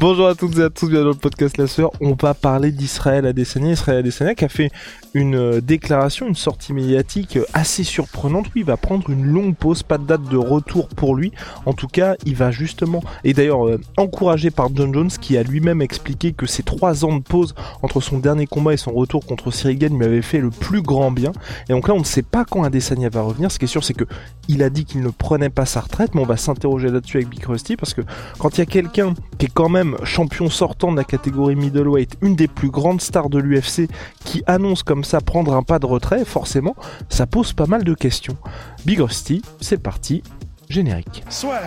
Bonjour 0.00 0.28
à 0.28 0.34
toutes 0.34 0.56
et 0.56 0.62
à 0.62 0.70
tous, 0.70 0.88
bienvenue 0.88 1.10
dans 1.10 1.10
le 1.10 1.14
podcast 1.14 1.58
La 1.58 1.66
Sœur. 1.66 1.90
On 2.00 2.16
va 2.18 2.32
parler 2.32 2.72
d'Israël 2.72 3.26
Adesanya. 3.26 3.72
Israël 3.72 3.98
Adesanya 3.98 4.34
qui 4.34 4.46
a 4.46 4.48
fait 4.48 4.70
une 5.12 5.34
euh, 5.34 5.60
déclaration, 5.60 6.26
une 6.26 6.34
sortie 6.34 6.72
médiatique 6.72 7.36
euh, 7.36 7.44
assez 7.52 7.84
surprenante. 7.84 8.46
Oui, 8.46 8.62
il 8.62 8.64
va 8.64 8.78
prendre 8.78 9.10
une 9.10 9.26
longue 9.26 9.54
pause, 9.54 9.82
pas 9.82 9.98
de 9.98 10.04
date 10.04 10.22
de 10.22 10.38
retour 10.38 10.88
pour 10.88 11.14
lui. 11.14 11.32
En 11.66 11.74
tout 11.74 11.86
cas, 11.86 12.14
il 12.24 12.34
va 12.34 12.50
justement, 12.50 13.02
et 13.24 13.34
d'ailleurs 13.34 13.66
euh, 13.68 13.78
encouragé 13.98 14.50
par 14.50 14.74
John 14.74 14.94
Jones 14.94 15.10
qui 15.10 15.36
a 15.36 15.42
lui-même 15.42 15.82
expliqué 15.82 16.32
que 16.32 16.46
ces 16.46 16.62
trois 16.62 17.04
ans 17.04 17.18
de 17.18 17.22
pause 17.22 17.54
entre 17.82 18.00
son 18.00 18.20
dernier 18.20 18.46
combat 18.46 18.72
et 18.72 18.78
son 18.78 18.92
retour 18.92 19.26
contre 19.26 19.50
Cyril 19.50 19.76
Gane 19.76 19.98
lui 19.98 20.06
avait 20.06 20.22
fait 20.22 20.40
le 20.40 20.48
plus 20.48 20.80
grand 20.80 21.10
bien. 21.10 21.32
Et 21.68 21.74
donc 21.74 21.88
là, 21.88 21.92
on 21.92 21.98
ne 22.00 22.04
sait 22.04 22.22
pas 22.22 22.46
quand 22.46 22.62
Adesanya 22.62 23.10
va 23.10 23.20
revenir. 23.20 23.52
Ce 23.52 23.58
qui 23.58 23.66
est 23.66 23.68
sûr, 23.68 23.84
c'est 23.84 23.92
que 23.92 24.04
il 24.48 24.62
a 24.62 24.70
dit 24.70 24.86
qu'il 24.86 25.02
ne 25.02 25.10
prenait 25.10 25.50
pas 25.50 25.66
sa 25.66 25.80
retraite, 25.80 26.14
mais 26.14 26.22
on 26.22 26.26
va 26.26 26.38
s'interroger 26.38 26.88
là-dessus 26.88 27.18
avec 27.18 27.28
Big 27.28 27.44
Rusty 27.44 27.76
parce 27.76 27.92
que 27.92 28.00
quand 28.38 28.56
il 28.56 28.60
y 28.60 28.62
a 28.62 28.66
quelqu'un 28.66 29.14
qui 29.38 29.46
est 29.46 29.52
quand 29.52 29.68
même 29.68 29.89
champion 30.04 30.48
sortant 30.50 30.92
de 30.92 30.96
la 30.96 31.04
catégorie 31.04 31.56
middleweight, 31.56 32.16
une 32.22 32.36
des 32.36 32.48
plus 32.48 32.70
grandes 32.70 33.00
stars 33.00 33.30
de 33.30 33.38
l'UFC, 33.38 33.88
qui 34.24 34.42
annonce 34.46 34.82
comme 34.82 35.04
ça 35.04 35.20
prendre 35.20 35.54
un 35.54 35.62
pas 35.62 35.78
de 35.78 35.86
retrait, 35.86 36.24
forcément, 36.24 36.76
ça 37.08 37.26
pose 37.26 37.52
pas 37.52 37.66
mal 37.66 37.84
de 37.84 37.94
questions. 37.94 38.36
Big 38.84 39.00
Rusty, 39.00 39.42
c'est 39.60 39.82
parti, 39.82 40.22
générique. 40.68 41.24
Soit. 41.28 41.60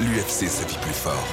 L'UFC 0.00 0.48
sa 0.48 0.66
vie 0.66 0.79
fort 1.00 1.26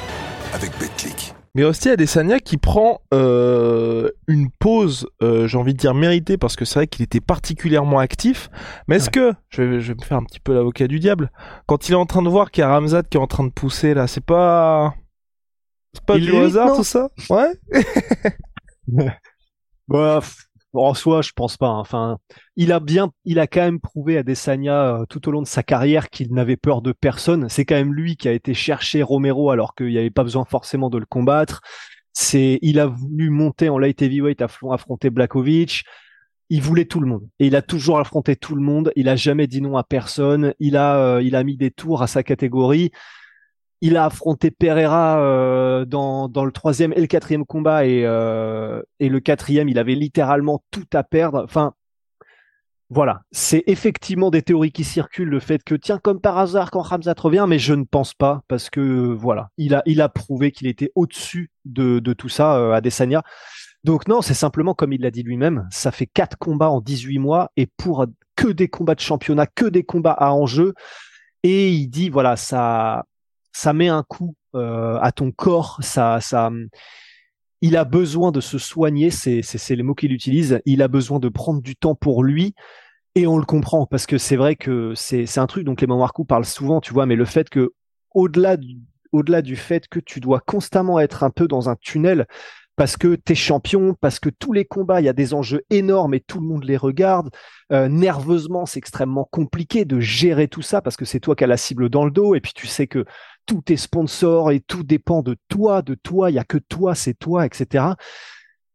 avec 0.54 0.72
BetClick. 0.80 1.34
Mais 1.54 1.66
aussi 1.66 1.90
Adesanya 1.90 2.40
qui 2.40 2.56
prend 2.56 3.02
euh, 3.14 4.10
une 4.28 4.50
pause, 4.50 5.10
euh, 5.22 5.46
j'ai 5.46 5.58
envie 5.58 5.74
de 5.74 5.78
dire 5.78 5.94
méritée, 5.94 6.38
parce 6.38 6.56
que 6.56 6.64
c'est 6.64 6.76
vrai 6.80 6.88
qu'il 6.88 7.04
était 7.04 7.20
particulièrement 7.20 8.00
actif. 8.00 8.50
Mais 8.88 8.96
est-ce 8.96 9.10
que, 9.10 9.34
je 9.50 9.64
vais, 9.64 9.82
je 9.82 9.92
vais 9.92 10.00
me 10.00 10.06
faire 10.06 10.18
un 10.18 10.24
petit 10.24 10.40
peu 10.40 10.54
l'avocat 10.54 10.88
du 10.88 11.00
diable, 11.00 11.32
quand 11.66 11.90
il 11.90 11.92
est 11.92 11.96
en 11.96 12.06
train 12.06 12.22
de 12.22 12.30
voir 12.30 12.50
qu'il 12.50 12.62
y 12.62 12.64
a 12.64 12.70
Ramzat 12.70 13.04
qui 13.04 13.18
est 13.18 13.20
en 13.20 13.28
train 13.28 13.44
de 13.44 13.52
pousser 13.52 13.94
là, 13.94 14.08
c'est 14.08 14.24
pas... 14.24 14.96
C'est 15.94 16.06
pas 16.06 16.16
Il 16.16 16.28
du 16.28 16.38
hasard 16.38 16.74
tout 16.74 16.86
ça? 16.86 17.10
Ouais. 17.30 17.52
Bah, 19.90 20.20
pff, 20.22 20.47
en 20.84 20.94
soi, 20.94 21.22
je 21.22 21.32
pense 21.36 21.58
pas. 21.58 21.68
hein. 21.68 21.80
Enfin, 21.80 22.18
il 22.56 22.72
a 22.72 22.80
bien, 22.80 23.12
il 23.26 23.40
a 23.40 23.48
quand 23.48 23.62
même 23.62 23.80
prouvé 23.80 24.18
à 24.18 24.24
Desania 24.24 24.96
euh, 25.02 25.06
tout 25.10 25.28
au 25.28 25.32
long 25.32 25.42
de 25.42 25.48
sa 25.48 25.64
carrière 25.64 26.10
qu'il 26.10 26.34
n'avait 26.34 26.58
peur 26.58 26.82
de 26.82 26.92
personne. 26.92 27.50
C'est 27.50 27.66
quand 27.66 27.76
même 27.76 27.94
lui 27.94 28.16
qui 28.18 28.28
a 28.28 28.32
été 28.34 28.54
chercher 28.54 29.04
Romero 29.04 29.52
alors 29.52 29.76
qu'il 29.76 29.88
n'y 29.88 29.98
avait 29.98 30.10
pas 30.10 30.24
besoin 30.24 30.46
forcément 30.46 30.90
de 30.90 30.98
le 30.98 31.06
combattre. 31.06 31.62
C'est, 32.14 32.60
il 32.62 32.80
a 32.80 32.88
voulu 32.88 33.30
monter 33.30 33.70
en 33.70 33.78
light 33.78 34.02
heavyweight 34.02 34.42
affron- 34.42 34.74
affronter 34.74 35.10
Blakovic. 35.10 35.84
Il 36.50 36.62
voulait 36.62 36.86
tout 36.86 37.02
le 37.02 37.08
monde 37.08 37.28
et 37.40 37.48
il 37.48 37.56
a 37.56 37.62
toujours 37.62 38.00
affronté 38.00 38.36
tout 38.38 38.56
le 38.56 38.62
monde. 38.62 38.92
Il 38.96 39.10
a 39.10 39.16
jamais 39.18 39.48
dit 39.48 39.62
non 39.62 39.76
à 39.78 39.84
personne. 39.84 40.54
Il 40.60 40.78
a, 40.78 40.98
euh, 41.18 41.22
il 41.22 41.36
a 41.36 41.44
mis 41.44 41.58
des 41.58 41.72
tours 41.72 42.02
à 42.02 42.08
sa 42.08 42.24
catégorie. 42.24 42.92
Il 43.82 43.96
a 43.98 44.06
affronté 44.06 44.50
Pereira 44.52 45.20
euh, 45.20 45.86
dans, 45.86 46.28
le 46.28 46.52
troisième 46.52 46.94
et 46.94 47.02
le 47.02 47.08
quatrième 47.08 47.46
combat 47.46 47.86
et, 47.86 48.04
euh, 48.06 48.82
et 49.00 49.10
le 49.10 49.20
quatrième, 49.20 49.70
il 49.70 49.78
avait 49.78 49.96
littéralement 49.96 50.64
tout 50.72 50.88
à 50.94 51.04
perdre. 51.04 51.44
Enfin, 51.44 51.74
voilà, 52.90 53.24
c'est 53.32 53.64
effectivement 53.68 54.32
des 54.32 54.42
théories 54.42 54.72
qui 54.72 54.86
circulent, 54.86 55.28
le 55.28 55.42
fait 55.42 55.62
que 55.62 55.76
tiens 55.76 56.00
comme 56.00 56.22
par 56.22 56.38
hasard 56.38 56.72
quand 56.72 56.82
Ramzat 56.82 57.16
revient, 57.18 57.46
mais 57.48 57.60
je 57.60 57.74
ne 57.74 57.84
pense 57.84 58.14
pas 58.14 58.44
parce 58.48 58.70
que 58.70 58.80
voilà, 58.80 59.50
il 59.58 59.76
a 59.76 59.84
il 59.86 60.00
a 60.00 60.08
prouvé 60.08 60.52
qu'il 60.52 60.68
était 60.68 60.92
au-dessus 60.96 61.52
de, 61.66 62.00
de 62.00 62.14
tout 62.14 62.30
ça 62.30 62.56
euh, 62.58 62.72
à 62.72 62.80
Desania. 62.80 63.24
Donc 63.84 64.08
non, 64.08 64.22
c'est 64.22 64.34
simplement 64.34 64.74
comme 64.74 64.94
il 64.94 65.02
l'a 65.02 65.12
dit 65.12 65.24
lui-même, 65.24 65.68
ça 65.70 65.92
fait 65.92 66.08
quatre 66.08 66.38
combats 66.38 66.70
en 66.70 66.80
18 66.80 67.20
mois 67.20 67.52
et 67.58 67.68
pour 67.68 68.06
que 68.38 68.48
des 68.48 68.70
combats 68.70 68.96
de 68.96 69.02
championnat, 69.02 69.48
que 69.48 69.66
des 69.66 69.84
combats 69.84 70.12
à 70.14 70.32
enjeu. 70.32 70.74
Et 71.44 71.70
il 71.70 71.88
dit 71.90 72.10
voilà, 72.10 72.38
ça 72.38 73.06
ça 73.58 73.74
met 73.74 73.88
un 73.88 74.04
coup 74.04 74.36
euh, 74.54 75.00
à 75.02 75.12
ton 75.12 75.32
corps, 75.32 75.80
ça 75.82 76.20
ça 76.22 76.52
il 77.62 77.76
a 77.76 77.86
besoin 77.86 78.32
de 78.32 78.40
se 78.40 78.60
soigner, 78.60 79.10
c'est 79.10 79.70
les 79.70 79.84
mots 79.84 79.96
qu'il 79.96 80.12
utilise. 80.12 80.62
Il 80.66 80.84
a 80.84 80.88
besoin 80.88 81.18
de 81.20 81.28
prendre 81.28 81.60
du 81.60 81.76
temps 81.76 81.96
pour 81.96 82.24
lui. 82.24 82.54
Et 83.16 83.26
on 83.26 83.40
le 83.40 83.46
comprend 83.46 83.88
parce 83.88 84.06
que 84.06 84.20
c'est 84.20 84.36
vrai 84.36 84.56
que 84.56 84.94
c'est 84.96 85.40
un 85.40 85.48
truc 85.48 85.64
dont 85.64 85.74
Clément 85.74 85.98
Marcoux 85.98 86.24
parle 86.24 86.46
souvent, 86.46 86.82
tu 86.82 86.94
vois, 86.94 87.08
mais 87.08 87.16
le 87.16 87.26
fait 87.26 87.50
que 87.50 87.74
au-delà 88.14 88.58
du 88.58 88.78
au-delà 89.12 89.42
du 89.42 89.56
fait 89.56 89.88
que 89.88 90.00
tu 90.00 90.20
dois 90.20 90.40
constamment 90.40 91.00
être 91.00 91.24
un 91.24 91.32
peu 91.32 91.48
dans 91.48 91.70
un 91.70 91.76
tunnel 91.78 92.28
parce 92.76 92.96
que 92.96 93.16
t'es 93.16 93.34
champion, 93.34 93.96
parce 94.00 94.20
que 94.20 94.30
tous 94.30 94.54
les 94.54 94.66
combats, 94.66 95.02
il 95.02 95.06
y 95.06 95.10
a 95.10 95.14
des 95.14 95.34
enjeux 95.34 95.64
énormes 95.72 96.14
et 96.14 96.20
tout 96.20 96.40
le 96.40 96.46
monde 96.46 96.64
les 96.64 96.78
regarde. 96.78 97.32
Euh, 97.72 97.88
nerveusement, 97.88 98.68
c'est 98.68 98.78
extrêmement 98.78 99.28
compliqué 99.32 99.84
de 99.84 100.00
gérer 100.00 100.48
tout 100.48 100.62
ça 100.62 100.82
parce 100.82 100.96
que 100.96 101.06
c'est 101.06 101.20
toi 101.20 101.36
qui 101.36 101.44
as 101.44 101.48
la 101.48 101.58
cible 101.58 101.90
dans 101.90 102.06
le 102.06 102.12
dos 102.12 102.36
et 102.36 102.40
puis 102.40 102.54
tu 102.54 102.68
sais 102.68 102.86
que 102.86 103.04
tout 103.48 103.72
est 103.72 103.78
sponsor 103.78 104.52
et 104.52 104.60
tout 104.60 104.84
dépend 104.84 105.24
de 105.24 105.36
toi, 105.48 105.82
de 105.82 105.96
toi, 105.96 106.30
il 106.30 106.36
y 106.36 106.40
a 106.40 106.44
que 106.44 106.60
toi, 106.60 106.94
c'est 106.94 107.16
toi, 107.16 107.48
etc. 107.48 107.86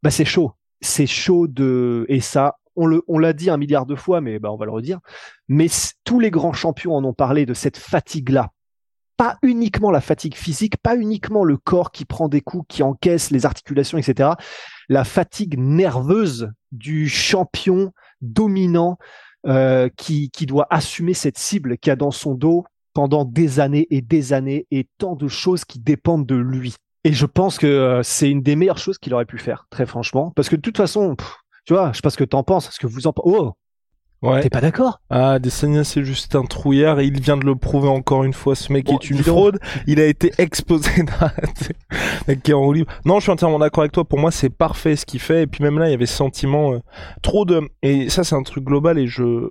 Bah 0.02 0.10
c'est 0.10 0.24
chaud, 0.24 0.52
c'est 0.80 1.06
chaud 1.06 1.46
de 1.46 2.04
et 2.08 2.20
ça, 2.20 2.56
on 2.74 2.86
le, 2.86 3.02
on 3.06 3.18
l'a 3.18 3.34
dit 3.34 3.50
un 3.50 3.58
milliard 3.58 3.86
de 3.86 3.94
fois, 3.94 4.20
mais 4.20 4.40
bah 4.40 4.50
on 4.50 4.56
va 4.56 4.64
le 4.64 4.72
redire. 4.72 4.98
Mais 5.46 5.68
tous 6.04 6.18
les 6.18 6.30
grands 6.30 6.54
champions 6.54 6.96
en 6.96 7.04
ont 7.04 7.12
parlé 7.12 7.46
de 7.46 7.54
cette 7.54 7.76
fatigue-là. 7.76 8.50
Pas 9.18 9.36
uniquement 9.42 9.90
la 9.90 10.00
fatigue 10.00 10.34
physique, 10.34 10.78
pas 10.78 10.96
uniquement 10.96 11.44
le 11.44 11.58
corps 11.58 11.92
qui 11.92 12.06
prend 12.06 12.28
des 12.28 12.40
coups, 12.40 12.64
qui 12.68 12.82
encaisse 12.82 13.30
les 13.30 13.46
articulations, 13.46 13.98
etc. 13.98 14.30
La 14.88 15.04
fatigue 15.04 15.58
nerveuse 15.58 16.50
du 16.72 17.08
champion 17.08 17.92
dominant 18.22 18.96
euh, 19.46 19.90
qui, 19.96 20.30
qui 20.30 20.46
doit 20.46 20.66
assumer 20.70 21.14
cette 21.14 21.38
cible 21.38 21.76
qu'il 21.76 21.92
a 21.92 21.96
dans 21.96 22.10
son 22.10 22.34
dos 22.34 22.64
pendant 22.94 23.24
des 23.24 23.60
années 23.60 23.86
et 23.90 24.00
des 24.00 24.32
années 24.32 24.66
et 24.70 24.86
tant 24.98 25.14
de 25.16 25.28
choses 25.28 25.64
qui 25.64 25.78
dépendent 25.78 26.26
de 26.26 26.36
lui. 26.36 26.74
Et 27.04 27.12
je 27.12 27.26
pense 27.26 27.58
que 27.58 27.66
euh, 27.66 28.02
c'est 28.02 28.30
une 28.30 28.42
des 28.42 28.54
meilleures 28.56 28.78
choses 28.78 28.98
qu'il 28.98 29.12
aurait 29.14 29.24
pu 29.24 29.38
faire, 29.38 29.66
très 29.70 29.86
franchement. 29.86 30.32
Parce 30.36 30.48
que 30.48 30.56
de 30.56 30.60
toute 30.60 30.76
façon, 30.76 31.16
pff, 31.16 31.36
tu 31.64 31.72
vois, 31.74 31.90
je 31.92 31.96
sais 31.96 32.02
pas 32.02 32.10
ce 32.10 32.16
que 32.16 32.24
t'en 32.24 32.42
penses, 32.44 32.70
ce 32.70 32.78
que 32.78 32.86
vous 32.86 33.06
en 33.06 33.12
pensez. 33.12 33.28
Oh, 33.34 33.52
Ouais. 34.22 34.40
t'es 34.40 34.50
pas 34.50 34.60
d'accord? 34.60 35.00
Ah, 35.10 35.32
Adesanya 35.32 35.82
c'est 35.82 36.04
juste 36.04 36.36
un 36.36 36.44
trouillard 36.44 37.00
et 37.00 37.06
il 37.06 37.20
vient 37.20 37.36
de 37.36 37.44
le 37.44 37.56
prouver 37.56 37.88
encore 37.88 38.22
une 38.22 38.32
fois. 38.32 38.54
Ce 38.54 38.72
mec 38.72 38.86
Bon, 38.86 38.96
est 38.96 39.10
une 39.10 39.18
fraude. 39.18 39.58
Il 39.88 39.98
a 39.98 40.06
été 40.06 40.30
exposé. 40.38 40.88
Qui 42.44 42.50
est 42.52 42.54
en 42.54 42.70
libre. 42.70 42.92
Non, 43.04 43.16
je 43.18 43.22
suis 43.24 43.32
entièrement 43.32 43.58
d'accord 43.58 43.82
avec 43.82 43.90
toi. 43.90 44.04
Pour 44.04 44.20
moi, 44.20 44.30
c'est 44.30 44.48
parfait 44.48 44.94
ce 44.94 45.04
qu'il 45.06 45.18
fait. 45.18 45.42
Et 45.42 45.46
puis 45.48 45.64
même 45.64 45.76
là, 45.78 45.88
il 45.88 45.90
y 45.90 45.94
avait 45.94 46.06
ce 46.06 46.14
sentiment 46.14 46.72
euh, 46.72 46.78
trop 47.22 47.44
de. 47.44 47.62
Et 47.82 48.08
ça, 48.10 48.22
c'est 48.22 48.36
un 48.36 48.44
truc 48.44 48.62
global. 48.62 48.96
Et 48.98 49.08
je 49.08 49.48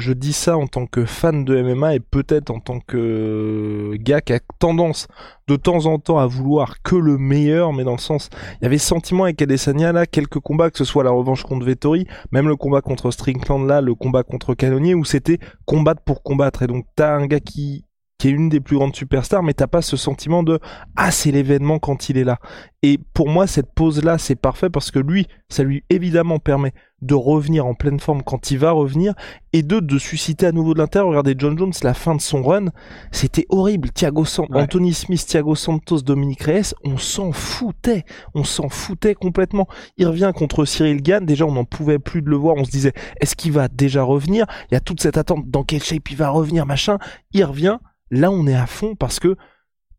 je 0.00 0.12
dis 0.12 0.32
ça 0.32 0.56
en 0.56 0.66
tant 0.66 0.86
que 0.86 1.04
fan 1.04 1.44
de 1.44 1.62
MMA 1.62 1.96
et 1.96 2.00
peut-être 2.00 2.50
en 2.50 2.60
tant 2.60 2.80
que 2.80 3.94
gars 4.00 4.20
qui 4.20 4.32
a 4.32 4.40
tendance 4.58 5.06
de 5.46 5.56
temps 5.56 5.86
en 5.86 5.98
temps 5.98 6.18
à 6.18 6.26
vouloir 6.26 6.82
que 6.82 6.96
le 6.96 7.18
meilleur, 7.18 7.72
mais 7.72 7.84
dans 7.84 7.92
le 7.92 7.98
sens, 7.98 8.30
il 8.60 8.64
y 8.64 8.66
avait 8.66 8.78
sentiment 8.78 9.24
avec 9.24 9.40
Adesanya 9.42 9.92
là, 9.92 10.06
quelques 10.06 10.40
combats, 10.40 10.70
que 10.70 10.78
ce 10.78 10.84
soit 10.84 11.04
la 11.04 11.10
revanche 11.10 11.42
contre 11.44 11.66
Vettori, 11.66 12.06
même 12.32 12.48
le 12.48 12.56
combat 12.56 12.80
contre 12.80 13.10
Strickland 13.10 13.66
là, 13.66 13.80
le 13.80 13.94
combat 13.94 14.22
contre 14.22 14.54
Canonier, 14.54 14.94
où 14.94 15.04
c'était 15.04 15.38
combattre 15.64 16.02
pour 16.02 16.22
combattre. 16.22 16.62
Et 16.62 16.66
donc 16.66 16.86
t'as 16.96 17.14
un 17.14 17.26
gars 17.26 17.40
qui 17.40 17.84
qui 18.20 18.28
est 18.28 18.32
une 18.32 18.50
des 18.50 18.60
plus 18.60 18.76
grandes 18.76 18.94
superstars, 18.94 19.42
mais 19.42 19.54
t'as 19.54 19.66
pas 19.66 19.80
ce 19.80 19.96
sentiment 19.96 20.42
de 20.42 20.60
ah 20.94 21.10
c'est 21.10 21.30
l'événement 21.32 21.78
quand 21.78 22.10
il 22.10 22.18
est 22.18 22.24
là. 22.24 22.38
Et 22.82 22.98
pour 23.14 23.28
moi 23.28 23.46
cette 23.46 23.72
pause 23.74 24.04
là 24.04 24.18
c'est 24.18 24.36
parfait 24.36 24.68
parce 24.70 24.90
que 24.90 24.98
lui 24.98 25.26
ça 25.48 25.62
lui 25.62 25.84
évidemment 25.90 26.38
permet 26.38 26.72
de 27.02 27.14
revenir 27.14 27.64
en 27.64 27.72
pleine 27.74 27.98
forme 27.98 28.22
quand 28.22 28.50
il 28.50 28.58
va 28.58 28.72
revenir 28.72 29.14
et 29.54 29.62
de 29.62 29.80
de 29.80 29.98
susciter 29.98 30.46
à 30.46 30.52
nouveau 30.52 30.74
de 30.74 30.78
l'intérieur. 30.80 31.08
Regardez 31.08 31.34
John 31.38 31.56
Jones 31.58 31.72
la 31.82 31.94
fin 31.94 32.14
de 32.14 32.20
son 32.20 32.42
run, 32.42 32.66
c'était 33.10 33.46
horrible. 33.48 33.90
Thiago 33.90 34.24
San- 34.26 34.46
Ouais. 34.50 34.60
Anthony 34.62 34.92
Smith, 34.92 35.24
Thiago 35.26 35.54
Santos, 35.54 36.00
Dominique 36.02 36.42
Reyes, 36.42 36.74
on 36.84 36.98
s'en 36.98 37.32
foutait, 37.32 38.04
on 38.34 38.44
s'en 38.44 38.68
foutait 38.68 39.14
complètement. 39.14 39.66
Il 39.96 40.06
revient 40.06 40.32
contre 40.34 40.64
Cyril 40.66 41.00
Gann, 41.02 41.24
déjà 41.24 41.46
on 41.46 41.52
n'en 41.52 41.64
pouvait 41.64 41.98
plus 41.98 42.20
de 42.20 42.28
le 42.28 42.36
voir, 42.36 42.56
on 42.58 42.64
se 42.64 42.70
disait 42.70 42.92
est-ce 43.20 43.34
qu'il 43.34 43.52
va 43.52 43.68
déjà 43.68 44.02
revenir? 44.02 44.44
Il 44.70 44.74
y 44.74 44.76
a 44.76 44.80
toute 44.80 45.00
cette 45.00 45.16
attente 45.16 45.48
dans 45.48 45.64
quelle 45.64 45.82
shape 45.82 46.10
il 46.10 46.16
va 46.18 46.28
revenir 46.28 46.66
machin. 46.66 46.98
Il 47.32 47.44
revient 47.44 47.78
là 48.10 48.30
on 48.30 48.46
est 48.46 48.54
à 48.54 48.66
fond 48.66 48.94
parce 48.94 49.20
que 49.20 49.36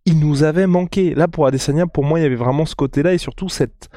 il 0.05 0.19
nous 0.19 0.43
avait 0.43 0.67
manqué. 0.67 1.13
Là 1.15 1.27
pour 1.27 1.45
Adesanya, 1.45 1.87
pour 1.87 2.03
moi 2.03 2.19
il 2.19 2.23
y 2.23 2.25
avait 2.25 2.35
vraiment 2.35 2.65
ce 2.65 2.75
côté-là 2.75 3.13
et 3.13 3.17
surtout 3.17 3.49
cette 3.49 3.89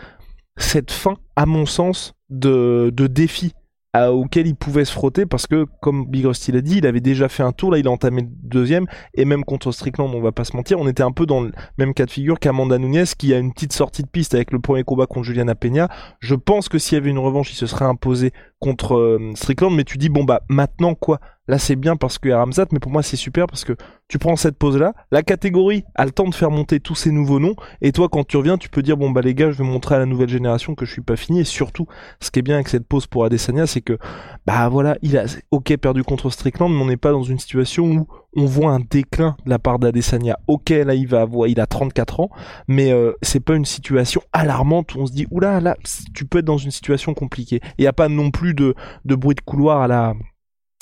fin, 0.91 1.17
à 1.37 1.47
mon 1.47 1.67
sens, 1.67 2.15
de, 2.31 2.91
de 2.93 3.07
défi 3.07 3.53
auquel 3.97 4.49
il 4.49 4.57
pouvait 4.57 4.85
se 4.85 4.93
frotter 4.93 5.25
parce 5.25 5.47
que, 5.47 5.67
comme 5.81 6.07
Big 6.07 6.27
Rusty 6.27 6.51
l'a 6.51 6.63
dit, 6.63 6.79
il 6.79 6.87
avait 6.87 7.01
déjà 7.01 7.29
fait 7.29 7.45
un 7.45 7.53
tour, 7.53 7.71
là 7.71 7.79
il 7.79 7.87
a 7.87 7.91
entamé 7.91 8.23
le 8.23 8.29
deuxième, 8.43 8.87
et 9.15 9.25
même 9.25 9.45
contre 9.45 9.71
Strickland, 9.71 10.13
on 10.13 10.21
va 10.21 10.33
pas 10.33 10.45
se 10.45 10.57
mentir, 10.57 10.81
on 10.81 10.89
était 10.89 11.05
un 11.05 11.13
peu 11.13 11.27
dans 11.27 11.41
le 11.41 11.53
même 11.79 11.95
cas 11.95 12.05
de 12.05 12.11
figure 12.11 12.41
qu'Amanda 12.41 12.79
Nunes 12.79 13.05
qui 13.17 13.33
a 13.33 13.39
une 13.39 13.53
petite 13.53 13.73
sortie 13.73 14.03
de 14.03 14.09
piste 14.09 14.35
avec 14.35 14.53
le 14.53 14.59
premier 14.59 14.83
combat 14.83 15.07
contre 15.07 15.27
Juliana 15.27 15.55
Peña. 15.55 15.89
Je 16.19 16.35
pense 16.35 16.69
que 16.69 16.79
s'il 16.79 16.97
y 16.97 17.01
avait 17.01 17.11
une 17.11 17.21
revanche, 17.21 17.53
il 17.53 17.57
se 17.57 17.67
serait 17.67 17.85
imposé 17.85 18.33
contre 18.65 18.95
euh, 18.95 19.33
Strickland, 19.35 19.75
mais 19.75 19.85
tu 19.85 19.99
dis, 19.99 20.09
bon 20.09 20.25
bah 20.25 20.41
maintenant 20.49 20.95
quoi? 20.95 21.21
Là, 21.49 21.59
c'est 21.59 21.77
bien 21.77 21.97
parce 21.97 22.17
que 22.17 22.31
Ramzat, 22.31 22.69
mais 22.73 22.79
pour 22.79 22.91
moi, 22.91 23.03
c'est 23.03 23.19
super 23.19 23.47
parce 23.47 23.67
que 23.67 23.75
tu 24.09 24.19
prends 24.19 24.37
cette 24.37 24.57
pause-là, 24.57 24.95
la 25.11 25.23
catégorie 25.23 25.85
a 25.95 26.07
le 26.07 26.11
temps 26.11 26.27
de 26.27 26.35
faire 26.35 26.51
monter 26.51 26.81
tous 26.81 26.95
ces 26.95 27.11
nouveaux 27.11 27.39
noms, 27.41 27.55
et 27.83 27.93
toi, 27.93 28.09
quand 28.11 28.27
tu 28.27 28.39
reviens, 28.39 28.57
tu 28.57 28.71
peux 28.71 28.81
dire, 28.81 28.97
bon, 28.97 29.11
bah, 29.11 29.21
les 29.21 29.35
gars, 29.35 29.51
je 29.51 29.59
vais 29.59 29.69
montrer 29.69 29.97
à 29.97 29.99
la 29.99 30.07
nouvelle 30.07 30.31
génération 30.31 30.75
que 30.75 30.87
je 30.87 30.93
suis 30.93 31.03
pas 31.03 31.17
fini, 31.17 31.41
et 31.41 31.45
surtout, 31.45 31.87
ce 32.21 32.31
qui 32.31 32.39
est 32.39 32.43
bien 32.43 32.55
avec 32.55 32.69
cette 32.69 32.89
pause 32.89 33.07
pour 33.07 33.27
Adesanya, 33.27 33.67
c'est 33.67 33.83
que, 33.83 33.99
bah, 34.47 34.71
voilà, 34.71 34.97
il 35.03 35.19
a, 35.19 35.27
ok, 35.51 35.77
perdu 35.77 36.03
contre 36.03 36.31
Strickland, 36.31 36.73
mais 36.73 36.81
on 36.81 36.87
n'est 36.87 36.97
pas 36.97 37.13
dans 37.13 37.25
une 37.25 37.39
situation 37.39 37.85
où 37.85 38.07
on 38.37 38.47
voit 38.47 38.73
un 38.73 38.81
déclin 38.81 39.37
de 39.45 39.51
la 39.51 39.59
part 39.59 39.79
d'Adesanya. 39.79 40.39
Ok, 40.47 40.71
là, 40.71 40.95
il 40.95 41.07
va 41.07 41.23
avoir, 41.23 41.49
il 41.49 41.61
a 41.61 41.67
34 41.67 42.21
ans, 42.21 42.31
mais 42.69 42.93
euh, 42.93 43.13
c'est 43.23 43.41
pas 43.41 43.55
une 43.55 43.65
situation 43.65 44.23
alarmante 44.33 44.95
où 44.95 45.01
on 45.01 45.07
se 45.07 45.13
dit, 45.13 45.27
oula, 45.31 45.61
là, 45.61 45.77
tu 46.15 46.27
peux 46.27 46.39
être 46.39 46.45
dans 46.45 46.59
une 46.59 46.71
situation 46.71 47.15
compliquée. 47.15 47.61
Il 47.79 47.83
n'y 47.83 47.87
a 47.87 47.93
pas 47.93 48.09
non 48.09 48.31
plus 48.31 48.55
de, 48.55 48.75
de 49.05 49.15
bruit 49.15 49.35
de 49.35 49.41
couloir 49.41 49.83
à 49.83 49.89
la, 49.89 50.15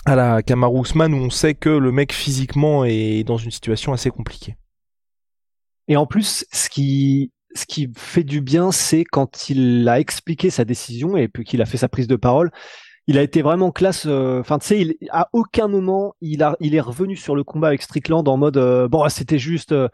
à 0.04 0.16
la 0.16 0.42
Kamaru 0.42 0.80
où 0.80 0.98
on 0.98 1.30
sait 1.30 1.54
que 1.54 1.70
le 1.70 1.92
mec 1.92 2.12
physiquement 2.12 2.84
est 2.84 3.24
dans 3.24 3.36
une 3.36 3.50
situation 3.50 3.92
assez 3.92 4.10
compliquée. 4.10 4.56
Et 5.88 5.96
en 5.96 6.06
plus, 6.06 6.46
ce 6.52 6.68
qui, 6.68 7.32
ce 7.54 7.66
qui 7.66 7.90
fait 7.96 8.24
du 8.24 8.40
bien, 8.40 8.72
c'est 8.72 9.04
quand 9.04 9.50
il 9.50 9.88
a 9.88 10.00
expliqué 10.00 10.50
sa 10.50 10.64
décision 10.64 11.16
et 11.16 11.28
puis 11.28 11.44
qu'il 11.44 11.60
a 11.60 11.66
fait 11.66 11.76
sa 11.76 11.88
prise 11.88 12.06
de 12.06 12.16
parole. 12.16 12.50
Il 13.06 13.18
a 13.18 13.22
été 13.22 13.42
vraiment 13.42 13.72
classe. 13.72 14.06
Euh, 14.06 14.40
enfin, 14.40 14.58
tu 14.58 14.66
sais, 14.66 14.96
à 15.10 15.28
aucun 15.32 15.68
moment 15.68 16.14
il 16.20 16.42
a, 16.42 16.56
il 16.60 16.74
est 16.74 16.80
revenu 16.80 17.16
sur 17.16 17.34
le 17.34 17.44
combat 17.44 17.68
avec 17.68 17.82
Strickland 17.82 18.26
en 18.28 18.36
mode 18.36 18.56
euh, 18.56 18.88
bon, 18.88 19.08
c'était 19.08 19.38
juste, 19.38 19.72
euh, 19.72 19.88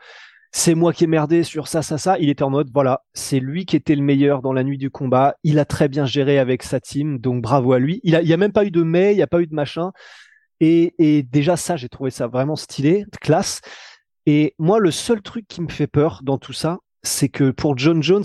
c'est 0.52 0.75
moi 0.75 0.93
qui 0.93 1.05
ai 1.05 1.06
merdé 1.06 1.43
sur 1.43 1.69
ça, 1.69 1.82
ça, 1.82 1.99
ça. 1.99 2.19
Il 2.19 2.31
était 2.31 2.43
en 2.43 2.50
mode, 2.50 2.70
voilà, 2.72 3.02
c'est 3.14 3.40
lui 3.40 3.66
qui 3.66 3.76
était 3.76 3.94
le 3.94 4.02
meilleur 4.02 4.43
dans 4.43 4.52
la 4.52 4.64
nuit 4.64 4.78
du 4.78 4.90
combat. 4.90 5.37
Il 5.44 5.58
a 5.58 5.64
très 5.64 5.88
bien 5.88 6.06
géré 6.06 6.38
avec 6.38 6.62
sa 6.62 6.81
team, 6.81 7.19
donc 7.19 7.43
bravo 7.43 7.72
à 7.72 7.78
lui. 7.78 8.00
Il 8.05 8.16
a, 8.16 8.22
il 8.22 8.32
a 8.32 8.37
même 8.37 8.52
pas 8.52 8.64
eu 8.64 8.70
de 8.70 8.82
mais, 8.82 9.12
il 9.12 9.16
n'y 9.16 9.22
a 9.22 9.26
pas 9.26 9.40
eu 9.40 9.46
de 9.46 9.54
machin. 9.54 9.93
Et, 10.61 10.94
et 10.99 11.22
déjà 11.22 11.56
ça, 11.56 11.76
j'ai 11.76 11.88
trouvé 11.88 12.11
ça 12.11 12.26
vraiment 12.26 12.56
stylé, 12.56 13.04
classe. 13.20 13.61
Et 14.26 14.54
moi, 14.58 14.78
le 14.78 14.90
seul 14.90 15.22
truc 15.22 15.46
qui 15.49 15.62
me 15.62 15.69
fait 15.69 15.87
peur 15.87 16.20
dans 16.22 16.38
tout 16.38 16.52
ça, 16.52 16.78
c'est 17.02 17.28
que 17.28 17.50
pour 17.50 17.78
John 17.78 18.02
Jones, 18.02 18.25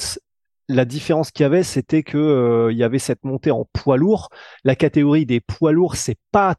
la 0.69 0.85
différence 0.85 1.31
qu'il 1.31 1.43
y 1.43 1.45
avait, 1.45 1.63
c'était 1.63 2.03
que 2.03 2.17
euh, 2.17 2.71
il 2.71 2.77
y 2.77 2.83
avait 2.83 2.99
cette 2.99 3.23
montée 3.23 3.51
en 3.51 3.65
poids 3.73 3.97
lourd. 3.97 4.29
La 4.63 4.75
catégorie 4.75 5.25
des 5.25 5.41
poids 5.41 5.71
lourds, 5.71 5.95
c'est 5.95 6.17
pas 6.31 6.55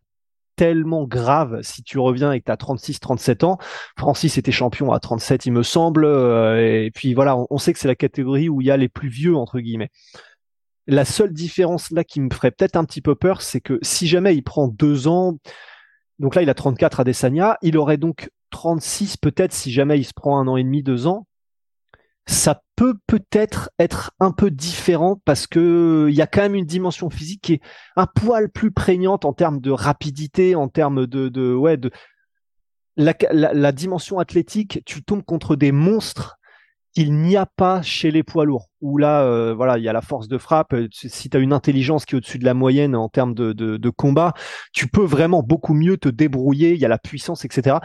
tellement 0.56 1.04
grave 1.04 1.60
si 1.62 1.82
tu 1.82 1.98
reviens 1.98 2.32
et 2.32 2.40
que 2.40 2.44
tu 2.46 2.52
as 2.52 2.56
36 2.56 3.00
37 3.00 3.44
ans. 3.44 3.58
Francis 3.98 4.38
était 4.38 4.52
champion 4.52 4.92
à 4.92 5.00
37 5.00 5.46
il 5.46 5.52
me 5.52 5.64
semble 5.64 6.04
euh, 6.04 6.84
et 6.84 6.90
puis 6.92 7.14
voilà, 7.14 7.36
on, 7.50 7.58
sait 7.58 7.72
que 7.72 7.78
c'est 7.78 7.88
la 7.88 7.96
catégorie 7.96 8.48
où 8.48 8.60
il 8.60 8.66
y 8.66 8.70
a 8.70 8.76
les 8.76 8.88
plus 8.88 9.08
vieux 9.08 9.36
entre 9.36 9.58
guillemets. 9.58 9.90
La 10.86 11.04
seule 11.04 11.32
différence 11.32 11.90
là 11.90 12.04
qui 12.04 12.20
me 12.20 12.32
ferait 12.32 12.50
peut-être 12.50 12.76
un 12.76 12.84
petit 12.84 13.00
peu 13.00 13.14
peur, 13.14 13.42
c'est 13.42 13.60
que 13.60 13.78
si 13.82 14.06
jamais 14.06 14.36
il 14.36 14.42
prend 14.42 14.68
deux 14.68 15.08
ans, 15.08 15.38
donc 16.18 16.34
là 16.34 16.42
il 16.42 16.50
a 16.50 16.54
34 16.54 17.00
à 17.00 17.04
Desania, 17.04 17.58
il 17.62 17.76
aurait 17.76 17.96
donc 17.96 18.30
36 18.50 19.16
peut-être 19.16 19.52
si 19.52 19.72
jamais 19.72 19.98
il 19.98 20.04
se 20.04 20.12
prend 20.14 20.38
un 20.38 20.46
an 20.46 20.56
et 20.56 20.62
demi, 20.62 20.82
deux 20.82 21.06
ans 21.06 21.26
ça 22.26 22.62
peut 22.76 22.94
peut-être 23.06 23.70
être 23.78 24.12
un 24.18 24.32
peu 24.32 24.50
différent 24.50 25.20
parce 25.24 25.46
que 25.46 26.06
il 26.08 26.14
y 26.14 26.22
a 26.22 26.26
quand 26.26 26.40
même 26.40 26.54
une 26.54 26.64
dimension 26.64 27.10
physique 27.10 27.42
qui 27.42 27.52
est 27.54 27.60
un 27.96 28.06
poil 28.06 28.48
plus 28.50 28.70
prégnante 28.70 29.24
en 29.24 29.32
termes 29.32 29.60
de 29.60 29.70
rapidité, 29.70 30.54
en 30.54 30.68
termes 30.68 31.06
de, 31.06 31.28
de 31.28 31.54
ouais 31.54 31.76
de 31.76 31.90
la, 32.96 33.14
la, 33.30 33.72
dimension 33.72 34.18
athlétique. 34.18 34.80
Tu 34.86 35.02
tombes 35.02 35.24
contre 35.24 35.56
des 35.56 35.72
monstres 35.72 36.38
qu'il 36.94 37.12
n'y 37.14 37.36
a 37.36 37.44
pas 37.44 37.82
chez 37.82 38.10
les 38.10 38.22
poids 38.22 38.44
lourds. 38.44 38.68
Où 38.80 38.98
là, 38.98 39.22
euh, 39.22 39.52
voilà, 39.52 39.78
il 39.78 39.84
y 39.84 39.88
a 39.88 39.92
la 39.92 40.00
force 40.00 40.28
de 40.28 40.38
frappe. 40.38 40.74
Si 40.92 41.28
tu 41.28 41.36
as 41.36 41.40
une 41.40 41.52
intelligence 41.52 42.04
qui 42.04 42.14
est 42.14 42.18
au-dessus 42.18 42.38
de 42.38 42.44
la 42.44 42.54
moyenne 42.54 42.94
en 42.94 43.08
termes 43.08 43.34
de, 43.34 43.52
de, 43.52 43.76
de 43.76 43.90
combat, 43.90 44.32
tu 44.72 44.86
peux 44.86 45.04
vraiment 45.04 45.42
beaucoup 45.42 45.74
mieux 45.74 45.96
te 45.96 46.08
débrouiller. 46.08 46.74
Il 46.74 46.80
y 46.80 46.84
a 46.84 46.88
la 46.88 46.98
puissance, 46.98 47.44
etc. 47.44 47.78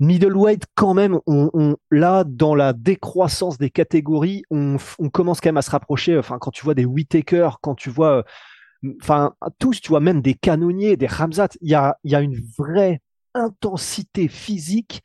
Middleweight, 0.00 0.64
quand 0.74 0.94
même, 0.94 1.18
on, 1.26 1.50
on, 1.54 1.76
là, 1.90 2.24
dans 2.24 2.54
la 2.54 2.72
décroissance 2.72 3.58
des 3.58 3.70
catégories, 3.70 4.44
on, 4.50 4.76
on, 4.98 5.10
commence 5.10 5.40
quand 5.40 5.48
même 5.48 5.56
à 5.56 5.62
se 5.62 5.70
rapprocher. 5.70 6.16
Enfin, 6.16 6.38
quand 6.38 6.52
tu 6.52 6.64
vois 6.64 6.74
des 6.74 6.84
Whitaker, 6.84 7.50
quand 7.60 7.74
tu 7.74 7.90
vois, 7.90 8.24
euh, 8.84 8.92
enfin, 9.02 9.34
tous, 9.58 9.80
tu 9.80 9.88
vois, 9.88 10.00
même 10.00 10.22
des 10.22 10.34
canonniers, 10.34 10.96
des 10.96 11.08
Ramzat, 11.08 11.48
il 11.60 11.70
y 11.70 11.74
a, 11.74 11.96
y 12.04 12.14
a 12.14 12.20
une 12.20 12.40
vraie 12.56 13.00
intensité 13.34 14.28
physique. 14.28 15.02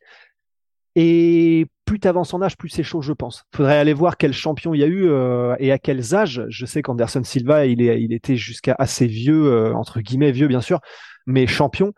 Et 0.96 1.66
plus 1.84 1.98
tu 1.98 2.06
avances 2.06 2.32
en 2.34 2.42
âge, 2.42 2.56
plus 2.56 2.68
c'est 2.68 2.84
chaud, 2.84 3.02
je 3.02 3.12
pense. 3.12 3.44
Faudrait 3.54 3.78
aller 3.78 3.94
voir 3.94 4.16
quel 4.16 4.32
champion 4.32 4.74
il 4.74 4.80
y 4.80 4.84
a 4.84 4.86
eu 4.86 5.08
euh, 5.08 5.56
et 5.58 5.72
à 5.72 5.78
quels 5.78 6.14
âges. 6.14 6.44
Je 6.48 6.66
sais 6.66 6.82
qu'Anderson 6.82 7.24
Silva, 7.24 7.66
il, 7.66 7.82
est, 7.82 8.00
il 8.00 8.12
était 8.12 8.36
jusqu'à 8.36 8.76
assez 8.78 9.06
vieux, 9.06 9.46
euh, 9.46 9.74
entre 9.74 10.00
guillemets 10.00 10.30
vieux, 10.32 10.46
bien 10.46 10.60
sûr, 10.60 10.80
mais 11.26 11.46
champion. 11.46 11.92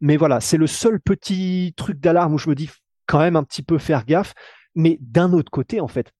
Mais 0.00 0.16
voilà, 0.16 0.40
c'est 0.40 0.56
le 0.56 0.66
seul 0.66 1.00
petit 1.00 1.74
truc 1.76 2.00
d'alarme 2.00 2.34
où 2.34 2.38
je 2.38 2.48
me 2.48 2.54
dis 2.54 2.70
quand 3.06 3.18
même 3.18 3.36
un 3.36 3.44
petit 3.44 3.62
peu 3.62 3.78
faire 3.78 4.04
gaffe. 4.04 4.34
Mais 4.74 4.98
d'un 5.00 5.32
autre 5.32 5.50
côté, 5.50 5.80
en 5.80 5.88
fait, 5.88 6.12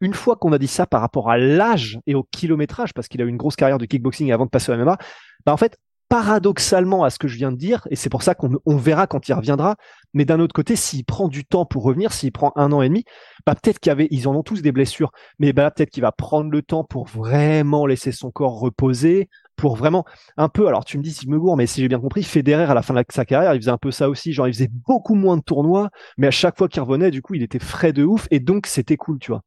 une 0.00 0.14
fois 0.14 0.36
qu'on 0.36 0.52
a 0.52 0.58
dit 0.58 0.66
ça 0.66 0.86
par 0.86 1.00
rapport 1.00 1.30
à 1.30 1.38
l'âge 1.38 2.00
et 2.06 2.14
au 2.14 2.24
kilométrage, 2.24 2.92
parce 2.92 3.08
qu'il 3.08 3.22
a 3.22 3.24
eu 3.24 3.28
une 3.28 3.36
grosse 3.36 3.56
carrière 3.56 3.78
de 3.78 3.86
kickboxing 3.86 4.32
avant 4.32 4.44
de 4.44 4.50
passer 4.50 4.72
au 4.72 4.76
MMA, 4.76 4.98
bah 5.46 5.52
en 5.52 5.56
fait, 5.56 5.78
paradoxalement 6.08 7.04
à 7.04 7.10
ce 7.10 7.18
que 7.18 7.26
je 7.26 7.36
viens 7.38 7.52
de 7.52 7.56
dire, 7.56 7.86
et 7.90 7.96
c'est 7.96 8.10
pour 8.10 8.22
ça 8.22 8.34
qu'on 8.34 8.76
verra 8.76 9.06
quand 9.06 9.28
il 9.28 9.32
reviendra, 9.32 9.76
mais 10.12 10.26
d'un 10.26 10.40
autre 10.40 10.52
côté, 10.52 10.76
s'il 10.76 11.06
prend 11.06 11.26
du 11.26 11.46
temps 11.46 11.64
pour 11.64 11.84
revenir, 11.84 12.12
s'il 12.12 12.32
prend 12.32 12.52
un 12.54 12.70
an 12.72 12.82
et 12.82 12.88
demi, 12.90 13.04
bah 13.46 13.54
peut-être 13.54 13.78
qu'il 13.78 13.90
avait, 13.90 14.08
ils 14.10 14.28
en 14.28 14.34
ont 14.34 14.42
tous 14.42 14.60
des 14.60 14.72
blessures, 14.72 15.10
mais 15.38 15.54
bah 15.54 15.70
peut-être 15.70 15.88
qu'il 15.88 16.02
va 16.02 16.12
prendre 16.12 16.50
le 16.50 16.60
temps 16.60 16.84
pour 16.84 17.06
vraiment 17.06 17.86
laisser 17.86 18.12
son 18.12 18.30
corps 18.30 18.58
reposer, 18.60 19.30
pour 19.56 19.76
vraiment 19.76 20.04
un 20.36 20.48
peu, 20.48 20.66
alors 20.66 20.84
tu 20.84 20.98
me 20.98 21.02
dis 21.02 21.12
si 21.12 21.26
je 21.26 21.30
me 21.30 21.56
mais 21.56 21.66
si 21.66 21.80
j'ai 21.80 21.88
bien 21.88 22.00
compris, 22.00 22.22
Federer 22.22 22.64
à 22.64 22.74
la 22.74 22.82
fin 22.82 22.94
de 22.94 23.04
sa 23.10 23.24
carrière, 23.24 23.54
il 23.54 23.60
faisait 23.60 23.70
un 23.70 23.78
peu 23.78 23.90
ça 23.90 24.08
aussi, 24.08 24.32
genre 24.32 24.48
il 24.48 24.54
faisait 24.54 24.70
beaucoup 24.86 25.14
moins 25.14 25.36
de 25.36 25.42
tournois, 25.42 25.90
mais 26.16 26.26
à 26.26 26.30
chaque 26.30 26.56
fois 26.56 26.68
qu'il 26.68 26.82
revenait, 26.82 27.10
du 27.10 27.22
coup, 27.22 27.34
il 27.34 27.42
était 27.42 27.58
frais 27.58 27.92
de 27.92 28.04
ouf, 28.04 28.26
et 28.30 28.40
donc 28.40 28.66
c'était 28.66 28.96
cool, 28.96 29.18
tu 29.18 29.30
vois. 29.30 29.42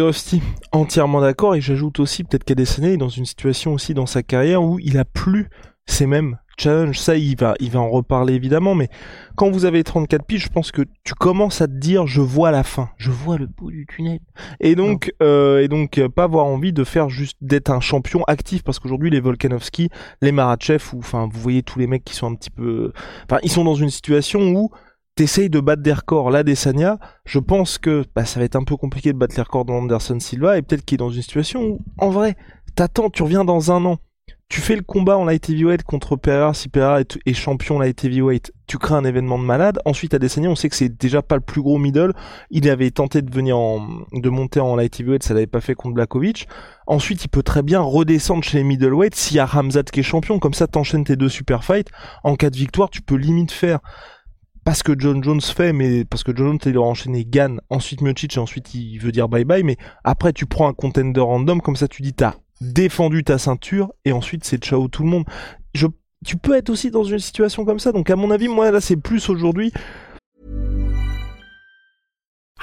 Aussi, 0.00 0.40
entièrement 0.72 1.20
d'accord, 1.20 1.54
et 1.54 1.60
j'ajoute 1.60 2.00
aussi 2.00 2.24
peut-être 2.24 2.44
qu'Adesanya 2.44 2.92
est 2.92 2.96
dans 2.96 3.10
une 3.10 3.26
situation 3.26 3.74
aussi 3.74 3.92
dans 3.92 4.06
sa 4.06 4.22
carrière 4.22 4.62
où 4.62 4.78
il 4.78 4.96
a 4.96 5.04
plus 5.04 5.50
ces 5.84 6.06
mêmes 6.06 6.38
challenge, 6.62 6.98
ça 6.98 7.16
il 7.16 7.36
va, 7.36 7.54
il 7.60 7.70
va 7.70 7.80
en 7.80 7.90
reparler 7.90 8.34
évidemment, 8.34 8.74
mais 8.74 8.88
quand 9.36 9.50
vous 9.50 9.64
avez 9.64 9.82
34 9.82 10.24
piges, 10.24 10.44
je 10.44 10.48
pense 10.48 10.70
que 10.70 10.82
tu 11.04 11.14
commences 11.14 11.60
à 11.60 11.66
te 11.66 11.72
dire 11.72 12.06
je 12.06 12.20
vois 12.20 12.50
la 12.50 12.62
fin, 12.62 12.90
je 12.96 13.10
vois 13.10 13.38
le 13.38 13.46
bout 13.46 13.70
du 13.70 13.86
tunnel. 13.86 14.20
Et 14.60 14.74
donc, 14.74 15.12
euh, 15.22 15.62
et 15.62 15.68
donc 15.68 15.98
euh, 15.98 16.08
pas 16.08 16.24
avoir 16.24 16.46
envie 16.46 16.72
de 16.72 16.84
faire 16.84 17.08
juste 17.08 17.36
d'être 17.40 17.70
un 17.70 17.80
champion 17.80 18.22
actif 18.24 18.62
parce 18.62 18.78
qu'aujourd'hui 18.78 19.10
les 19.10 19.20
Volkanovski, 19.20 19.88
les 20.20 20.32
Marachev, 20.32 20.82
ou 20.92 20.98
enfin 20.98 21.28
vous 21.32 21.40
voyez 21.40 21.62
tous 21.62 21.78
les 21.78 21.86
mecs 21.86 22.04
qui 22.04 22.14
sont 22.14 22.30
un 22.30 22.34
petit 22.34 22.50
peu, 22.50 22.92
enfin 23.24 23.38
ils 23.42 23.50
sont 23.50 23.64
dans 23.64 23.74
une 23.74 23.90
situation 23.90 24.40
où 24.40 24.70
t'essayes 25.14 25.50
de 25.50 25.60
battre 25.60 25.82
des 25.82 25.92
records. 25.92 26.30
Là, 26.30 26.42
Desania, 26.42 26.98
je 27.24 27.38
pense 27.38 27.78
que 27.78 28.04
bah, 28.14 28.24
ça 28.24 28.40
va 28.40 28.46
être 28.46 28.56
un 28.56 28.64
peu 28.64 28.76
compliqué 28.76 29.12
de 29.12 29.18
battre 29.18 29.34
les 29.36 29.42
records 29.42 29.64
d'Anderson 29.64 30.18
Silva 30.20 30.58
et 30.58 30.62
peut-être 30.62 30.84
qu'il 30.84 30.96
est 30.96 30.98
dans 30.98 31.10
une 31.10 31.22
situation 31.22 31.62
où, 31.62 31.80
en 31.98 32.10
vrai, 32.10 32.36
t'attends, 32.74 33.10
tu 33.10 33.22
reviens 33.22 33.44
dans 33.44 33.72
un 33.72 33.84
an 33.84 33.98
tu 34.52 34.60
fais 34.60 34.76
le 34.76 34.82
combat 34.82 35.16
en 35.16 35.24
light 35.24 35.48
heavyweight 35.48 35.82
contre 35.82 36.14
Pereira, 36.14 36.52
si 36.52 36.68
Pereira 36.68 37.00
est, 37.00 37.32
champion 37.32 37.78
light 37.78 38.04
heavyweight, 38.04 38.52
tu 38.66 38.76
crées 38.76 38.94
un 38.94 39.04
événement 39.04 39.38
de 39.38 39.44
malade. 39.44 39.78
Ensuite, 39.86 40.12
à 40.12 40.18
Desania, 40.18 40.50
on 40.50 40.54
sait 40.54 40.68
que 40.68 40.76
c'est 40.76 40.90
déjà 40.90 41.22
pas 41.22 41.36
le 41.36 41.40
plus 41.40 41.62
gros 41.62 41.78
middle. 41.78 42.12
Il 42.50 42.68
avait 42.68 42.90
tenté 42.90 43.22
de 43.22 43.34
venir 43.34 43.56
en, 43.56 43.88
de 44.12 44.28
monter 44.28 44.60
en 44.60 44.76
light 44.76 45.00
heavyweight, 45.00 45.22
ça 45.22 45.32
l'avait 45.32 45.46
pas 45.46 45.62
fait 45.62 45.74
contre 45.74 45.94
Blakovic. 45.94 46.48
Ensuite, 46.86 47.24
il 47.24 47.28
peut 47.28 47.42
très 47.42 47.62
bien 47.62 47.80
redescendre 47.80 48.44
chez 48.44 48.58
les 48.58 48.64
middleweight 48.64 49.14
s'il 49.14 49.38
y 49.38 49.40
a 49.40 49.46
Ramzat 49.46 49.84
qui 49.84 50.00
est 50.00 50.02
champion. 50.02 50.38
Comme 50.38 50.52
ça, 50.52 50.66
t'enchaînes 50.66 51.04
tes 51.04 51.16
deux 51.16 51.30
super 51.30 51.64
fights. 51.64 51.88
En 52.22 52.36
cas 52.36 52.50
de 52.50 52.56
victoire, 52.58 52.90
tu 52.90 53.00
peux 53.00 53.16
limite 53.16 53.52
faire 53.52 53.78
parce 54.64 54.82
que 54.82 54.92
John 54.98 55.24
Jones 55.24 55.40
fait, 55.40 55.72
mais 55.72 56.04
parce 56.04 56.24
que 56.24 56.36
John 56.36 56.48
Jones 56.48 56.58
il 56.66 56.76
aura 56.76 56.90
enchaîné 56.90 57.24
Gann, 57.24 57.58
ensuite 57.70 58.02
Miocic 58.02 58.36
et 58.36 58.38
ensuite 58.38 58.74
il 58.74 58.98
veut 58.98 59.12
dire 59.12 59.28
bye 59.28 59.44
bye, 59.44 59.64
mais 59.64 59.76
après 60.04 60.32
tu 60.32 60.46
prends 60.46 60.68
un 60.68 60.72
contender 60.72 61.20
random, 61.20 61.60
comme 61.60 61.74
ça 61.74 61.88
tu 61.88 62.02
dis 62.02 62.12
t'as 62.12 62.36
défendu 62.62 63.24
ta 63.24 63.38
ceinture 63.38 63.92
et 64.04 64.12
ensuite 64.12 64.44
c'est 64.44 64.62
ciao 64.62 64.88
tout 64.88 65.02
le 65.02 65.10
monde. 65.10 65.24
Tu 66.24 66.36
peux 66.36 66.54
être 66.54 66.70
aussi 66.70 66.92
dans 66.92 67.02
une 67.02 67.18
situation 67.18 67.64
comme 67.64 67.80
ça. 67.80 67.90
Donc 67.90 68.08
à 68.08 68.14
mon 68.14 68.30
avis, 68.30 68.46
moi 68.46 68.70
là 68.70 68.80
c'est 68.80 68.96
plus 68.96 69.28
aujourd'hui. 69.28 69.72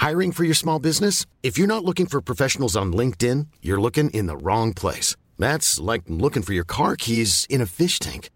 Hiring 0.01 0.32
for 0.32 0.46
your 0.46 0.56
small 0.56 0.79
business? 0.79 1.25
If 1.44 1.58
you're 1.58 1.68
not 1.68 1.84
looking 1.84 2.08
for 2.08 2.22
professionals 2.22 2.77
on 2.77 2.94
LinkedIn, 2.94 3.48
you're 3.62 3.82
looking 3.82 4.10
in 4.12 4.27
the 4.27 4.38
wrong 4.41 4.74
place. 4.74 5.18
That's 5.38 5.77
like 5.77 6.03
looking 6.08 6.41
for 6.41 6.53
your 6.53 6.63
car 6.63 6.96
keys 6.96 7.46
in 7.50 7.60
a 7.60 7.65
fish 7.65 8.00
tank. 8.00 8.29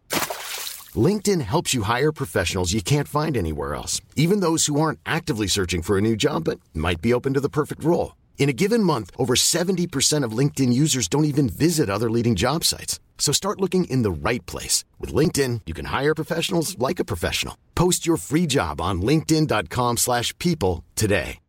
LinkedIn 0.93 1.39
helps 1.39 1.73
you 1.73 1.83
hire 1.83 2.11
professionals 2.11 2.73
you 2.73 2.81
can't 2.81 3.07
find 3.07 3.37
anywhere 3.37 3.75
else, 3.75 4.01
even 4.17 4.41
those 4.41 4.65
who 4.65 4.79
aren't 4.79 4.99
actively 5.05 5.47
searching 5.47 5.81
for 5.81 5.97
a 5.97 6.01
new 6.01 6.17
job 6.17 6.43
but 6.43 6.59
might 6.73 7.01
be 7.01 7.13
open 7.13 7.33
to 7.33 7.39
the 7.39 7.49
perfect 7.49 7.81
role. 7.81 8.15
In 8.37 8.49
a 8.49 8.53
given 8.53 8.83
month, 8.83 9.09
over 9.17 9.35
70% 9.35 10.25
of 10.25 10.37
LinkedIn 10.37 10.73
users 10.73 11.07
don't 11.07 11.25
even 11.25 11.47
visit 11.47 11.89
other 11.89 12.11
leading 12.11 12.35
job 12.35 12.65
sites. 12.65 12.99
So 13.17 13.31
start 13.31 13.61
looking 13.61 13.85
in 13.85 14.03
the 14.03 14.11
right 14.11 14.45
place. 14.45 14.83
With 14.99 15.13
LinkedIn, 15.13 15.61
you 15.65 15.73
can 15.73 15.85
hire 15.85 16.13
professionals 16.13 16.77
like 16.77 16.99
a 16.99 17.05
professional. 17.05 17.55
Post 17.73 18.05
your 18.05 18.17
free 18.17 18.45
job 18.47 18.81
on 18.81 19.01
linkedin.com/people 19.01 19.97
slash 19.97 20.37
people 20.39 20.83
today. 20.95 21.39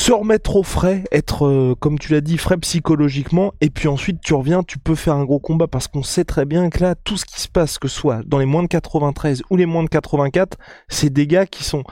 se 0.00 0.12
remettre 0.12 0.56
au 0.56 0.62
frais, 0.62 1.04
être, 1.12 1.46
euh, 1.46 1.74
comme 1.78 1.98
tu 1.98 2.12
l'as 2.12 2.20
dit, 2.20 2.38
frais 2.38 2.56
psychologiquement, 2.56 3.52
et 3.60 3.70
puis 3.70 3.86
ensuite 3.86 4.20
tu 4.22 4.34
reviens, 4.34 4.62
tu 4.62 4.78
peux 4.78 4.94
faire 4.94 5.14
un 5.14 5.24
gros 5.24 5.40
combat, 5.40 5.68
parce 5.68 5.88
qu'on 5.88 6.02
sait 6.02 6.24
très 6.24 6.46
bien 6.46 6.70
que 6.70 6.80
là, 6.80 6.94
tout 6.94 7.16
ce 7.16 7.26
qui 7.26 7.40
se 7.40 7.48
passe, 7.48 7.78
que 7.78 7.86
ce 7.86 7.96
soit 7.96 8.22
dans 8.24 8.38
les 8.38 8.46
moins 8.46 8.62
de 8.62 8.68
93 8.68 9.42
ou 9.50 9.56
les 9.56 9.66
moins 9.66 9.84
de 9.84 9.88
84, 9.88 10.56
c'est 10.88 11.10
des 11.10 11.26
gars 11.26 11.44
qui 11.44 11.64
sont 11.64 11.84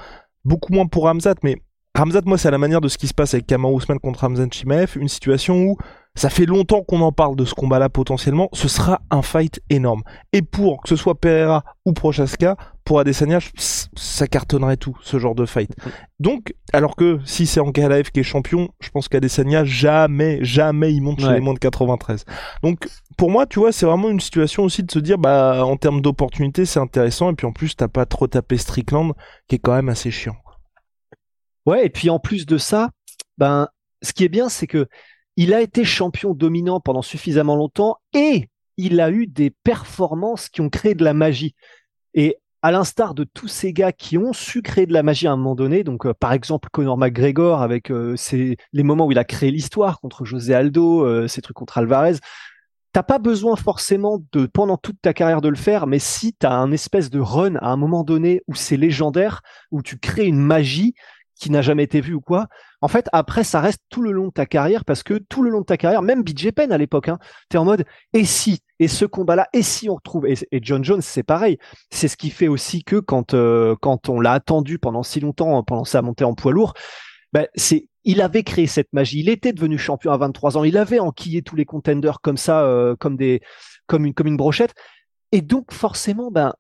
beaucoup 0.45 0.73
moins 0.73 0.87
pour 0.87 1.05
Ramzat, 1.05 1.37
mais 1.43 1.57
Ramzat, 1.95 2.23
moi, 2.27 2.39
c'est 2.39 2.49
à 2.49 2.53
la 2.53 2.59
manière 2.59 2.81
de 2.81 2.89
ce 2.89 2.97
qui 2.97 3.09
se 3.09 3.15
passe 3.15 3.35
avec 3.35 3.47
Kamar 3.47 3.73
Ousmane 3.73 3.99
contre 3.99 4.21
Ramzan 4.21 4.49
Chimaev, 4.53 4.93
une 4.97 5.09
situation 5.09 5.57
où 5.57 5.79
ça 6.19 6.31
fait 6.31 6.47
longtemps 6.47 6.83
qu'on 6.83 7.01
en 7.01 7.13
parle 7.13 7.37
de 7.37 7.45
ce 7.45 7.55
combat-là 7.55 7.89
potentiellement, 7.89 8.49
ce 8.53 8.67
sera 8.67 9.01
un 9.11 9.23
fight 9.23 9.61
énorme. 9.71 10.03
Et 10.33 10.43
pour 10.43 10.83
que 10.83 10.89
ce 10.89 10.97
soit 10.97 11.15
Pereira 11.15 11.63
ou 11.85 11.93
Prochaska, 11.93 12.57
pour 12.85 12.99
Adesanya, 12.99 13.39
ça 13.57 14.27
cartonnerait 14.27 14.79
tout, 14.79 14.97
ce 15.03 15.21
genre 15.21 15.37
de 15.37 15.47
fight. 15.47 15.71
Donc, 16.19 16.55
alors 16.73 16.97
que 16.97 17.21
si 17.25 17.47
c'est 17.47 17.61
Ankalaev 17.61 18.11
qui 18.11 18.19
est 18.19 18.25
champion, 18.25 18.69
je 18.81 18.91
pense 18.91 19.09
qu'Adesanya, 19.09 19.65
jamais, 19.65 20.39
jamais 20.43 20.93
il 20.93 21.03
monte 21.03 21.21
chez 21.21 21.33
les 21.33 21.41
moins 21.41 21.55
de 21.55 21.61
93. 21.61 22.25
Donc, 22.65 22.89
pour 23.17 23.31
moi, 23.31 23.47
tu 23.47 23.61
vois, 23.61 23.71
c'est 23.71 23.87
vraiment 23.87 24.09
une 24.09 24.21
situation 24.21 24.65
aussi 24.65 24.83
de 24.83 24.91
se 24.91 24.99
dire, 24.99 25.19
bah, 25.19 25.65
en 25.65 25.77
termes 25.77 26.01
d'opportunité, 26.01 26.65
c'est 26.65 26.81
intéressant, 26.81 27.31
et 27.31 27.35
puis 27.35 27.47
en 27.47 27.53
plus, 27.53 27.77
t'as 27.77 27.89
pas 27.89 28.07
trop 28.07 28.27
tapé 28.27 28.57
Strickland, 28.57 29.13
qui 29.47 29.55
est 29.55 29.61
quand 29.61 29.75
même 29.75 29.89
assez 29.89 30.11
chiant. 30.11 30.37
Ouais, 31.65 31.87
et 31.87 31.91
puis 31.91 32.11
en 32.11 32.19
plus 32.19 32.45
de 32.45 32.59
ça, 32.59 32.91
ben, 33.37 33.69
ce 34.03 34.13
qui 34.13 34.25
est 34.25 34.29
bien, 34.29 34.49
c'est 34.49 34.67
que 34.67 34.89
il 35.39 35.55
a 35.55 35.61
été 35.61 35.85
champion 35.85 36.35
dominant 36.35 36.81
pendant 36.81 37.01
suffisamment 37.01 37.55
longtemps 37.55 37.99
et 38.13 38.49
il 38.77 39.01
a 39.01 39.13
eu 39.13 39.29
des 39.29 39.51
performances 39.51 40.49
qui 40.49 40.61
ont 40.61 40.69
créé 40.69 40.97
de 40.97 41.05
la 41.05 41.15
magie. 41.15 41.55
Et 42.13 42.39
à 42.61 42.73
l'instar 42.73 43.15
de 43.15 43.23
tous 43.23 43.47
ces 43.47 43.73
gars 43.73 43.93
qui 43.93 44.19
ont 44.19 44.33
su 44.33 44.63
créer 44.63 44.85
de 44.87 44.93
la 44.93 45.05
magie 45.05 45.29
à 45.29 45.33
un 45.33 45.37
moment 45.37 45.55
donné, 45.55 45.85
donc 45.85 46.07
euh, 46.07 46.13
par 46.13 46.33
exemple 46.33 46.69
Conor 46.73 46.99
McGregor 46.99 47.63
avec 47.63 47.93
euh, 47.93 48.17
les 48.33 48.83
moments 48.83 49.07
où 49.07 49.13
il 49.13 49.19
a 49.19 49.23
créé 49.23 49.53
l'histoire 49.53 50.01
contre 50.01 50.25
José 50.25 50.55
Aldo, 50.55 51.05
euh, 51.05 51.29
ses 51.29 51.41
trucs 51.41 51.57
contre 51.57 51.79
Alvarez, 51.79 52.17
t'as 52.93 53.05
pas 53.05 53.21
besoin 53.21 53.55
forcément 53.55 54.21
de 54.33 54.47
pendant 54.47 54.77
toute 54.77 55.01
ta 55.01 55.15
carrière 55.15 55.41
de 55.41 55.49
le 55.49 55.55
faire, 55.55 55.87
mais 55.87 56.01
si 56.01 56.35
tu 56.35 56.47
as 56.47 56.53
un 56.53 56.73
espèce 56.73 57.11
de 57.11 57.21
run 57.21 57.55
à 57.61 57.69
un 57.69 57.77
moment 57.77 58.03
donné 58.03 58.43
où 58.49 58.57
c'est 58.57 58.77
légendaire, 58.77 59.43
où 59.71 59.83
tu 59.83 60.01
crées 60.01 60.27
une 60.27 60.41
magie, 60.41 60.95
qui 61.39 61.51
n'a 61.51 61.63
jamais 61.63 61.85
été 61.85 62.01
vu 62.01 62.15
ou 62.15 62.21
quoi. 62.21 62.49
En 62.81 62.89
fait, 62.89 63.09
après, 63.13 63.45
ça 63.45 63.61
reste 63.61 63.81
tout 63.89 64.03
le 64.03 64.11
long 64.11 64.27
de 64.27 64.33
ta 64.33 64.47
carrière 64.47 64.85
parce 64.85 65.03
que 65.03 65.15
tout 65.15 65.43
le 65.43 65.51
long 65.51 65.61
de 65.61 65.67
ta 65.67 65.77
carrière, 65.77 66.03
même 66.03 66.23
BJ 66.23 66.51
Penn 66.51 66.73
à 66.73 66.79
l'époque, 66.79 67.09
hein, 67.09 67.19
tu 67.51 67.57
es 67.57 67.59
en 67.59 67.65
mode 67.65 67.85
et 68.13 68.25
si? 68.25 68.61
Et 68.81 68.89
ce 68.89 69.05
combat-là 69.05 69.49
et 69.53 69.63
si 69.63 69.89
on 69.89 69.95
retrouve? 69.97 70.27
Et, 70.27 70.37
John 70.63 70.85
Jones 70.85 71.03
c'est 71.03 71.23
pareil. 71.23 71.59
C'est 71.91 72.09
ce 72.09 72.17
qui 72.17 72.31
fait 72.31 72.49
aussi 72.49 72.85
que 72.85 72.97
quand 72.97 73.35
euh, 73.35 73.75
quand 73.81 74.09
on 74.09 74.21
l'a 74.21 74.33
attendu 74.33 74.79
pendant 74.79 75.03
si 75.03 75.21
longtemps 75.21 75.63
pendant 75.63 75.85
sa 75.85 76.03
montée 76.03 76.25
en 76.25 76.35
poids 76.35 76.53
lourd, 76.53 76.75
ben, 77.33 77.47
c'est 77.55 77.89
il 78.05 78.23
avait 78.23 78.43
créé 78.43 78.67
cette 78.67 78.93
magie. 78.93 79.21
Il 79.21 79.29
était 79.29 79.53
devenu 79.53 79.79
champion 79.79 80.13
à 80.13 80.17
23 80.17 80.57
ans. 80.57 80.65
Il 80.65 80.79
avait 80.79 80.99
enquillé 80.99 81.43
tous 81.43 81.57
les 81.57 81.65
contenders 81.65 82.21
comme 82.21 82.37
ça, 82.37 82.63
euh, 82.63 82.97
comme 82.97 83.17
des 83.17 83.43
comme 83.87 84.07
une 84.07 84.15
comme 84.15 84.29
une 84.29 84.37
brochette. 84.37 84.75
Et 85.33 85.43
donc 85.43 85.73
forcément, 85.73 86.31
ben 86.31 86.55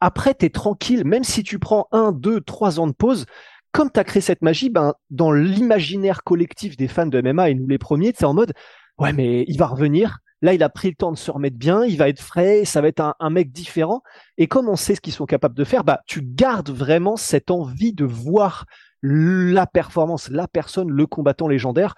après, 0.00 0.34
tu 0.34 0.46
es 0.46 0.50
tranquille, 0.50 1.04
même 1.04 1.24
si 1.24 1.42
tu 1.42 1.58
prends 1.58 1.86
un, 1.92 2.12
deux, 2.12 2.40
trois 2.40 2.80
ans 2.80 2.86
de 2.86 2.92
pause, 2.92 3.26
comme 3.72 3.90
tu 3.90 4.00
as 4.00 4.04
créé 4.04 4.20
cette 4.20 4.42
magie, 4.42 4.70
ben, 4.70 4.94
dans 5.10 5.32
l'imaginaire 5.32 6.24
collectif 6.24 6.76
des 6.76 6.88
fans 6.88 7.06
de 7.06 7.20
MMA 7.20 7.50
et 7.50 7.54
nous 7.54 7.68
les 7.68 7.78
premiers, 7.78 8.12
c'est 8.16 8.24
en 8.24 8.34
mode, 8.34 8.52
ouais, 8.98 9.12
mais 9.12 9.44
il 9.46 9.58
va 9.58 9.66
revenir. 9.66 10.18
Là, 10.42 10.54
il 10.54 10.62
a 10.62 10.70
pris 10.70 10.88
le 10.88 10.94
temps 10.94 11.12
de 11.12 11.18
se 11.18 11.30
remettre 11.30 11.58
bien, 11.58 11.84
il 11.84 11.98
va 11.98 12.08
être 12.08 12.20
frais, 12.20 12.64
ça 12.64 12.80
va 12.80 12.88
être 12.88 13.14
un, 13.18 13.30
mec 13.30 13.52
différent. 13.52 14.02
Et 14.38 14.46
comme 14.46 14.70
on 14.70 14.76
sait 14.76 14.94
ce 14.94 15.02
qu'ils 15.02 15.12
sont 15.12 15.26
capables 15.26 15.54
de 15.54 15.64
faire, 15.64 15.84
bah, 15.84 16.00
tu 16.06 16.22
gardes 16.22 16.70
vraiment 16.70 17.16
cette 17.16 17.50
envie 17.50 17.92
de 17.92 18.06
voir 18.06 18.64
la 19.02 19.66
performance, 19.66 20.30
la 20.30 20.48
personne, 20.48 20.90
le 20.90 21.06
combattant 21.06 21.46
légendaire. 21.46 21.94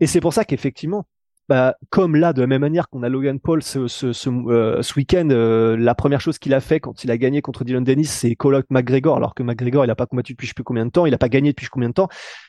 Et 0.00 0.06
c'est 0.06 0.20
pour 0.20 0.32
ça 0.32 0.46
qu'effectivement, 0.46 1.04
bah, 1.48 1.74
comme 1.90 2.16
là, 2.16 2.32
de 2.32 2.40
la 2.40 2.46
même 2.46 2.62
manière 2.62 2.88
qu'on 2.88 3.02
a 3.02 3.08
Logan 3.08 3.38
Paul 3.38 3.62
ce, 3.62 3.86
ce, 3.86 4.12
ce, 4.12 4.30
euh, 4.30 4.82
ce 4.82 4.94
week-end, 4.94 5.28
euh, 5.30 5.76
la 5.76 5.94
première 5.94 6.20
chose 6.20 6.38
qu'il 6.38 6.54
a 6.54 6.60
fait 6.60 6.80
quand 6.80 7.04
il 7.04 7.10
a 7.10 7.18
gagné 7.18 7.42
contre 7.42 7.64
Dylan 7.64 7.84
Dennis, 7.84 8.06
c'est 8.06 8.34
call 8.34 8.54
out 8.54 8.66
McGregor, 8.70 9.16
alors 9.16 9.34
que 9.34 9.42
McGregor, 9.42 9.84
il 9.84 9.90
a 9.90 9.94
pas 9.94 10.06
combattu 10.06 10.32
depuis 10.32 10.46
je 10.46 10.50
sais 10.50 10.54
plus 10.54 10.64
combien 10.64 10.86
de 10.86 10.90
temps, 10.90 11.04
il 11.04 11.12
a 11.12 11.18
pas 11.18 11.28
gagné 11.28 11.50
depuis 11.50 11.64
je 11.64 11.68
sais 11.68 11.72
combien 11.72 11.90
de 11.90 11.94
temps, 11.94 12.08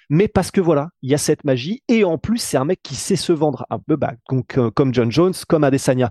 mais 0.09 0.27
parce 0.27 0.51
que 0.51 0.61
voilà, 0.61 0.89
il 1.01 1.11
y 1.11 1.13
a 1.13 1.17
cette 1.17 1.43
magie, 1.43 1.83
et 1.87 2.03
en 2.03 2.17
plus, 2.17 2.37
c'est 2.37 2.57
un 2.57 2.65
mec 2.65 2.81
qui 2.81 2.95
sait 2.95 3.17
se 3.17 3.33
vendre 3.33 3.65
un 3.69 3.79
peu, 3.79 3.97
bah, 3.97 4.13
donc, 4.29 4.57
euh, 4.57 4.71
comme 4.71 4.93
John 4.93 5.11
Jones, 5.11 5.33
comme 5.47 5.63
Adesanya. 5.63 6.09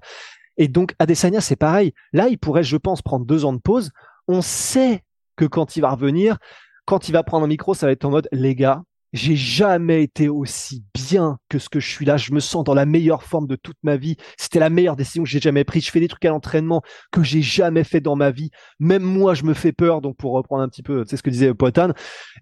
Et 0.57 0.69
donc, 0.69 0.95
Adesanya, 0.99 1.41
c'est 1.41 1.57
pareil. 1.57 1.95
Là, 2.13 2.29
il 2.29 2.39
pourrait, 2.39 2.63
je 2.63 2.77
pense, 2.77 3.03
prendre 3.03 3.25
deux 3.27 3.45
ans 3.45 3.53
de 3.53 3.59
pause. 3.59 3.91
On 4.29 4.41
sait 4.41 5.03
que 5.37 5.45
quand 5.45 5.77
il 5.77 5.81
va 5.81 5.91
revenir, 5.91 6.39
quand 6.85 7.09
il 7.09 7.13
va 7.13 7.23
prendre 7.23 7.45
un 7.45 7.49
micro, 7.49 7.75
ça 7.75 7.87
va 7.87 7.93
être 7.93 8.05
en 8.05 8.11
mode, 8.11 8.29
les 8.31 8.55
gars, 8.55 8.83
j'ai 9.15 9.37
jamais 9.37 10.03
été 10.03 10.29
aussi 10.29 10.85
bien 10.93 11.39
que 11.49 11.61
ce 11.61 11.69
que 11.69 11.79
je 11.79 11.89
suis 11.89 12.05
là. 12.05 12.17
Je 12.17 12.33
me 12.33 12.41
sens 12.41 12.65
dans 12.65 12.75
la 12.75 12.85
meilleure 12.85 13.23
forme 13.23 13.47
de 13.47 13.55
toute 13.55 13.77
ma 13.85 13.97
vie. 13.97 14.17
C'était 14.37 14.59
la 14.59 14.71
meilleure 14.71 14.97
décision 14.97 15.23
que 15.23 15.29
j'ai 15.29 15.39
jamais 15.39 15.63
prise. 15.63 15.87
Je 15.87 15.93
fais 15.93 16.01
des 16.01 16.09
trucs 16.09 16.25
à 16.25 16.31
l'entraînement 16.31 16.83
que 17.13 17.23
j'ai 17.23 17.41
jamais 17.41 17.85
fait 17.85 18.01
dans 18.01 18.17
ma 18.17 18.33
vie. 18.33 18.51
Même 18.81 19.05
moi, 19.05 19.35
je 19.35 19.45
me 19.45 19.55
fais 19.55 19.71
peur. 19.71 20.01
Donc, 20.01 20.17
pour 20.17 20.33
reprendre 20.33 20.63
un 20.63 20.69
petit 20.69 20.83
peu, 20.83 21.05
sais 21.07 21.17
ce 21.17 21.23
que 21.23 21.31
disait 21.31 21.55
Poitin. 21.55 21.95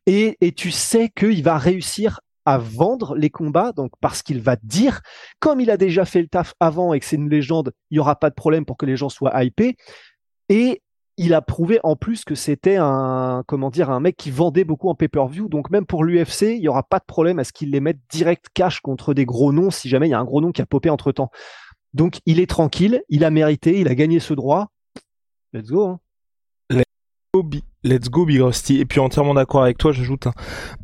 Et, 0.07 0.39
et 0.41 0.53
tu 0.53 0.71
sais 0.71 1.11
qu'il 1.15 1.43
va 1.43 1.59
réussir 1.59 2.21
à 2.47 2.57
vendre 2.57 3.15
les 3.17 3.31
combats, 3.31 3.73
donc 3.73 3.93
parce 4.01 4.23
qu'il 4.23 4.41
va 4.41 4.57
dire, 4.63 5.03
comme 5.41 5.61
il 5.61 5.71
a 5.71 5.77
déjà 5.77 6.07
fait 6.07 6.23
le 6.23 6.29
taf 6.29 6.55
avant 6.59 6.93
et 6.95 7.01
que 7.01 7.07
c'est 7.07 7.17
une 7.17 7.29
légende, 7.29 7.73
il 7.91 7.97
y 7.97 7.99
aura 8.01 8.17
pas 8.17 8.31
de 8.31 8.35
problème 8.35 8.65
pour 8.65 8.79
que 8.79 8.87
les 8.87 8.97
gens 8.97 9.11
soient 9.11 9.45
hypés. 9.45 9.77
Et 10.49 10.81
il 11.23 11.35
a 11.35 11.41
prouvé 11.41 11.79
en 11.85 11.95
plus 11.95 12.25
que 12.25 12.35
c'était 12.35 12.77
un 12.77 13.45
comment 13.47 13.71
dire 13.71 13.91
un 13.91 14.01
mec 14.01 14.17
qui 14.17 14.33
vendait 14.33 14.65
beaucoup 14.65 14.89
en 14.89 14.97
pay-per-view. 14.97 15.49
Donc 15.49 15.71
même 15.71 15.87
pour 15.87 16.03
l'UFC 16.03 16.43
il 16.43 16.61
y 16.61 16.69
aura 16.69 16.83
pas 16.83 16.99
de 16.99 17.05
problème 17.05 17.39
à 17.39 17.45
ce 17.45 17.53
qu'il 17.53 17.71
les 17.71 17.81
mette 17.81 18.01
direct 18.11 18.47
cash 18.53 18.81
contre 18.81 19.15
des 19.15 19.25
gros 19.25 19.53
noms 19.53 19.71
si 19.71 19.89
jamais 19.89 20.09
il 20.09 20.11
y 20.11 20.15
a 20.15 20.19
un 20.19 20.25
gros 20.25 20.41
nom 20.41 20.51
qui 20.51 20.63
a 20.63 20.67
popé 20.67 20.91
entre 20.91 21.13
temps. 21.13 21.31
Donc 21.95 22.19
il 22.27 22.41
est 22.41 22.51
tranquille 22.51 23.03
il 23.09 23.25
a 23.25 23.31
mérité 23.31 23.79
il 23.79 23.89
a 23.89 23.95
gagné 23.95 24.19
ce 24.19 24.35
droit. 24.35 24.73
Let's 25.53 25.69
go 25.69 25.87
hein. 25.87 26.01
Let's 27.85 28.11
go, 28.11 28.27
Big 28.27 28.43
Rusty. 28.43 28.79
Et 28.79 28.85
puis 28.85 29.01
entièrement 29.01 29.33
d'accord 29.33 29.63
avec 29.63 29.79
toi, 29.79 29.91
j'ajoute, 29.91 30.29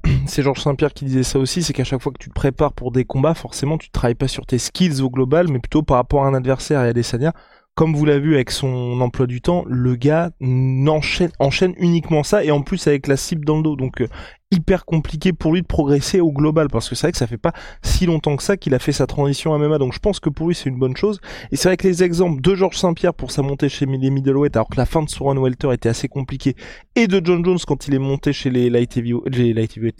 c'est 0.26 0.42
Georges 0.42 0.62
Saint-Pierre 0.62 0.94
qui 0.94 1.04
disait 1.04 1.22
ça 1.22 1.38
aussi, 1.38 1.62
c'est 1.62 1.74
qu'à 1.74 1.84
chaque 1.84 2.00
fois 2.00 2.10
que 2.10 2.18
tu 2.18 2.30
te 2.30 2.34
prépares 2.34 2.72
pour 2.72 2.90
des 2.90 3.04
combats, 3.04 3.34
forcément 3.34 3.76
tu 3.76 3.90
travailles 3.90 4.14
pas 4.14 4.28
sur 4.28 4.46
tes 4.46 4.56
skills 4.56 5.02
au 5.02 5.10
global, 5.10 5.48
mais 5.48 5.58
plutôt 5.58 5.82
par 5.82 5.98
rapport 5.98 6.24
à 6.24 6.28
un 6.28 6.32
adversaire. 6.32 6.82
Et 6.84 6.88
à 6.88 6.92
des 6.94 7.02
sanias 7.02 7.34
comme 7.78 7.94
vous 7.94 8.04
l'avez 8.04 8.18
vu 8.18 8.34
avec 8.34 8.50
son 8.50 9.00
emploi 9.00 9.28
du 9.28 9.40
temps, 9.40 9.64
le 9.68 9.94
gars 9.94 10.32
enchaîne, 10.40 11.74
uniquement 11.78 12.24
ça 12.24 12.42
et 12.42 12.50
en 12.50 12.60
plus 12.60 12.88
avec 12.88 13.06
la 13.06 13.16
cible 13.16 13.44
dans 13.44 13.58
le 13.58 13.62
dos. 13.62 13.76
Donc 13.76 14.00
euh, 14.00 14.08
hyper 14.50 14.84
compliqué 14.84 15.32
pour 15.32 15.52
lui 15.52 15.62
de 15.62 15.66
progresser 15.68 16.20
au 16.20 16.32
global 16.32 16.66
parce 16.72 16.88
que 16.88 16.96
c'est 16.96 17.06
vrai 17.06 17.12
que 17.12 17.18
ça 17.18 17.28
fait 17.28 17.38
pas 17.38 17.52
si 17.82 18.06
longtemps 18.06 18.34
que 18.34 18.42
ça 18.42 18.56
qu'il 18.56 18.74
a 18.74 18.80
fait 18.80 18.90
sa 18.90 19.06
transition 19.06 19.54
à 19.54 19.58
MMA. 19.58 19.78
Donc 19.78 19.92
je 19.92 20.00
pense 20.00 20.18
que 20.18 20.28
pour 20.28 20.48
lui 20.48 20.56
c'est 20.56 20.68
une 20.68 20.78
bonne 20.80 20.96
chose. 20.96 21.20
Et 21.52 21.56
c'est 21.56 21.68
vrai 21.68 21.76
que 21.76 21.86
les 21.86 22.02
exemples 22.02 22.40
de 22.40 22.52
Georges 22.56 22.78
Saint-Pierre 22.78 23.14
pour 23.14 23.30
sa 23.30 23.42
montée 23.42 23.68
chez 23.68 23.86
les 23.86 24.10
middleweight 24.10 24.56
alors 24.56 24.70
que 24.70 24.76
la 24.76 24.84
fin 24.84 25.04
de 25.04 25.08
son 25.08 25.26
run 25.26 25.40
welter 25.40 25.72
était 25.72 25.88
assez 25.88 26.08
compliquée 26.08 26.56
et 26.96 27.06
de 27.06 27.24
John 27.24 27.44
Jones 27.44 27.58
quand 27.64 27.86
il 27.86 27.94
est 27.94 28.00
monté 28.00 28.32
chez 28.32 28.50
les 28.50 28.70
light 28.70 28.98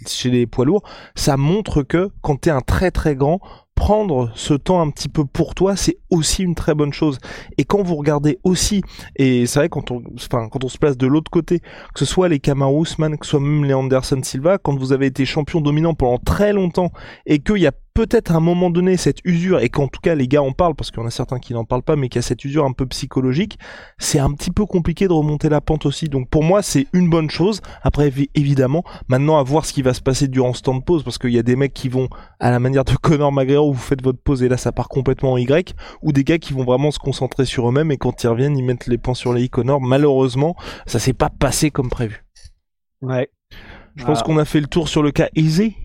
chez 0.05 0.29
les 0.29 0.47
poids 0.47 0.65
lourds, 0.65 0.83
ça 1.15 1.37
montre 1.37 1.81
que 1.83 2.09
quand 2.21 2.41
t'es 2.41 2.49
un 2.49 2.59
très 2.59 2.91
très 2.91 3.15
grand, 3.15 3.39
prendre 3.79 4.29
ce 4.35 4.53
temps 4.53 4.81
un 4.81 4.89
petit 4.91 5.07
peu 5.07 5.23
pour 5.23 5.55
toi, 5.55 5.77
c'est 5.77 5.97
aussi 6.09 6.43
une 6.43 6.53
très 6.53 6.75
bonne 6.75 6.91
chose. 6.91 7.17
Et 7.57 7.63
quand 7.63 7.81
vous 7.81 7.95
regardez 7.95 8.37
aussi, 8.43 8.81
et 9.15 9.45
c'est 9.47 9.59
vrai 9.59 9.69
quand 9.69 9.89
on, 9.89 10.03
quand 10.29 10.63
on 10.63 10.67
se 10.67 10.77
place 10.77 10.97
de 10.97 11.07
l'autre 11.07 11.31
côté, 11.31 11.59
que 11.59 11.99
ce 11.99 12.05
soit 12.05 12.27
les 12.27 12.39
Kamaru 12.39 12.83
Usman, 12.83 13.17
que 13.17 13.25
ce 13.25 13.31
soit 13.31 13.39
même 13.39 13.63
les 13.63 13.73
Anderson 13.73 14.19
Silva, 14.21 14.57
quand 14.57 14.77
vous 14.77 14.91
avez 14.91 15.05
été 15.05 15.25
champion 15.25 15.61
dominant 15.61 15.93
pendant 15.93 16.17
très 16.17 16.51
longtemps 16.51 16.91
et 17.25 17.39
qu'il 17.39 17.57
y 17.57 17.67
a 17.67 17.71
peut-être 17.99 18.31
à 18.31 18.35
un 18.35 18.39
moment 18.39 18.69
donné 18.69 18.95
cette 18.95 19.19
usure, 19.25 19.59
et 19.59 19.67
qu'en 19.67 19.89
tout 19.89 19.99
cas 19.99 20.15
les 20.15 20.29
gars 20.29 20.41
en 20.41 20.53
parlent, 20.53 20.73
parce 20.73 20.89
qu'il 20.89 21.01
y 21.01 21.03
en 21.03 21.07
a 21.07 21.11
certains 21.11 21.37
qui 21.37 21.51
n'en 21.53 21.65
parlent 21.65 21.83
pas, 21.83 21.97
mais 21.97 22.07
qu'il 22.07 22.19
y 22.19 22.19
a 22.19 22.21
cette 22.21 22.45
usure 22.45 22.63
un 22.63 22.71
peu 22.71 22.85
psychologique, 22.85 23.59
c'est 23.97 24.19
un 24.19 24.31
petit 24.31 24.51
peu 24.51 24.65
compliqué 24.65 25.09
de 25.09 25.11
remonter 25.11 25.49
la 25.49 25.59
pente 25.59 25.85
aussi. 25.85 26.07
Donc 26.07 26.29
pour 26.29 26.41
moi 26.41 26.61
c'est 26.61 26.87
une 26.93 27.09
bonne 27.09 27.29
chose. 27.29 27.59
Après 27.81 28.09
évidemment, 28.35 28.85
maintenant 29.09 29.37
à 29.37 29.43
voir 29.43 29.65
ce 29.65 29.73
qui 29.73 29.81
va 29.81 29.93
se 29.93 29.99
passer 29.99 30.29
durant 30.29 30.53
ce 30.53 30.61
temps 30.61 30.75
de 30.75 30.81
pause, 30.81 31.03
parce 31.03 31.17
qu'il 31.17 31.31
y 31.31 31.39
a 31.39 31.43
des 31.43 31.57
mecs 31.57 31.73
qui 31.73 31.89
vont 31.89 32.07
à 32.39 32.51
la 32.51 32.59
manière 32.59 32.85
de 32.85 32.93
Conor 33.01 33.33
McGregor 33.33 33.67
où 33.67 33.73
vous 33.73 33.79
faites 33.81 34.01
votre 34.01 34.19
pause 34.21 34.43
et 34.43 34.47
là 34.47 34.55
ça 34.55 34.71
part 34.71 34.87
complètement 34.87 35.33
en 35.33 35.37
Y, 35.37 35.75
ou 36.01 36.13
des 36.13 36.23
gars 36.23 36.37
qui 36.37 36.53
vont 36.53 36.63
vraiment 36.63 36.91
se 36.91 36.99
concentrer 36.99 37.43
sur 37.43 37.67
eux-mêmes 37.67 37.91
et 37.91 37.97
quand 37.97 38.23
ils 38.23 38.27
reviennent 38.27 38.57
ils 38.57 38.63
mettent 38.63 38.87
les 38.87 38.97
points 38.97 39.13
sur 39.13 39.33
les 39.33 39.49
Conor. 39.49 39.81
Malheureusement 39.81 40.55
ça 40.85 40.99
s'est 40.99 41.11
pas 41.11 41.29
passé 41.29 41.69
comme 41.69 41.89
prévu. 41.89 42.23
Ouais. 43.01 43.29
Je 43.97 44.05
pense 44.05 44.23
qu'on 44.23 44.37
a 44.37 44.45
fait 44.45 44.61
le 44.61 44.67
tour 44.67 44.87
sur 44.87 45.03
le 45.03 45.11
cas 45.11 45.27
Easy. 45.35 45.75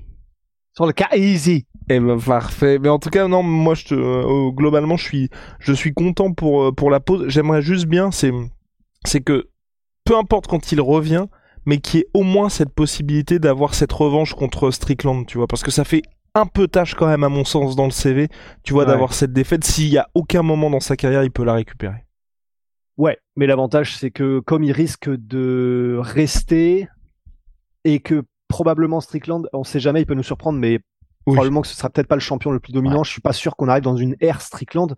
Sur 0.76 0.86
le 0.86 0.92
cas 0.92 1.08
Easy. 1.16 1.66
Eh 1.90 2.00
ben 2.00 2.18
parfait. 2.18 2.78
Mais 2.78 2.88
en 2.88 2.98
tout 2.98 3.10
cas, 3.10 3.28
non, 3.28 3.42
moi 3.42 3.74
je 3.74 3.84
te, 3.86 3.94
euh, 3.94 4.50
globalement, 4.50 4.96
je 4.96 5.04
suis, 5.04 5.28
je 5.58 5.72
suis 5.72 5.92
content 5.92 6.32
pour 6.32 6.62
euh, 6.64 6.72
pour 6.72 6.90
la 6.90 7.00
pause. 7.00 7.24
J'aimerais 7.28 7.62
juste 7.62 7.86
bien, 7.86 8.10
c'est, 8.10 8.32
c'est 9.04 9.20
que 9.20 9.48
peu 10.04 10.16
importe 10.16 10.46
quand 10.46 10.72
il 10.72 10.80
revient, 10.80 11.26
mais 11.66 11.78
qu'il 11.78 12.00
y 12.00 12.02
ait 12.02 12.08
au 12.14 12.22
moins 12.22 12.48
cette 12.48 12.72
possibilité 12.74 13.38
d'avoir 13.38 13.74
cette 13.74 13.92
revanche 13.92 14.34
contre 14.34 14.70
Strickland, 14.70 15.26
tu 15.26 15.38
vois, 15.38 15.46
parce 15.46 15.62
que 15.62 15.70
ça 15.70 15.84
fait 15.84 16.02
un 16.34 16.46
peu 16.46 16.68
tâche 16.68 16.94
quand 16.94 17.06
même 17.06 17.22
à 17.22 17.28
mon 17.28 17.44
sens 17.44 17.76
dans 17.76 17.84
le 17.84 17.90
CV, 17.90 18.28
tu 18.64 18.72
vois, 18.72 18.84
Ouais. 18.84 18.88
d'avoir 18.90 19.12
cette 19.14 19.32
défaite. 19.32 19.62
S'il 19.64 19.88
y 19.88 19.98
a 19.98 20.08
aucun 20.14 20.42
moment 20.42 20.68
dans 20.70 20.80
sa 20.80 20.96
carrière, 20.96 21.22
il 21.22 21.30
peut 21.30 21.44
la 21.44 21.54
récupérer. 21.54 22.04
Ouais, 22.96 23.18
mais 23.36 23.46
l'avantage, 23.46 23.96
c'est 23.96 24.10
que 24.10 24.40
comme 24.40 24.62
il 24.64 24.72
risque 24.72 25.08
de 25.10 25.96
rester 26.00 26.88
et 27.84 28.00
que 28.00 28.22
probablement 28.48 29.00
Strickland, 29.00 29.48
on 29.52 29.64
sait 29.64 29.80
jamais, 29.80 30.00
il 30.02 30.06
peut 30.06 30.14
nous 30.14 30.22
surprendre, 30.22 30.58
mais 30.58 30.80
Oui. 31.26 31.34
probablement 31.34 31.62
que 31.62 31.68
ce 31.68 31.76
sera 31.76 31.90
peut-être 31.90 32.08
pas 32.08 32.16
le 32.16 32.20
champion 32.20 32.50
le 32.50 32.60
plus 32.60 32.72
dominant. 32.72 33.02
Je 33.02 33.10
suis 33.10 33.20
pas 33.20 33.32
sûr 33.32 33.56
qu'on 33.56 33.68
arrive 33.68 33.82
dans 33.82 33.96
une 33.96 34.16
ère 34.20 34.40
Strickland. 34.40 34.94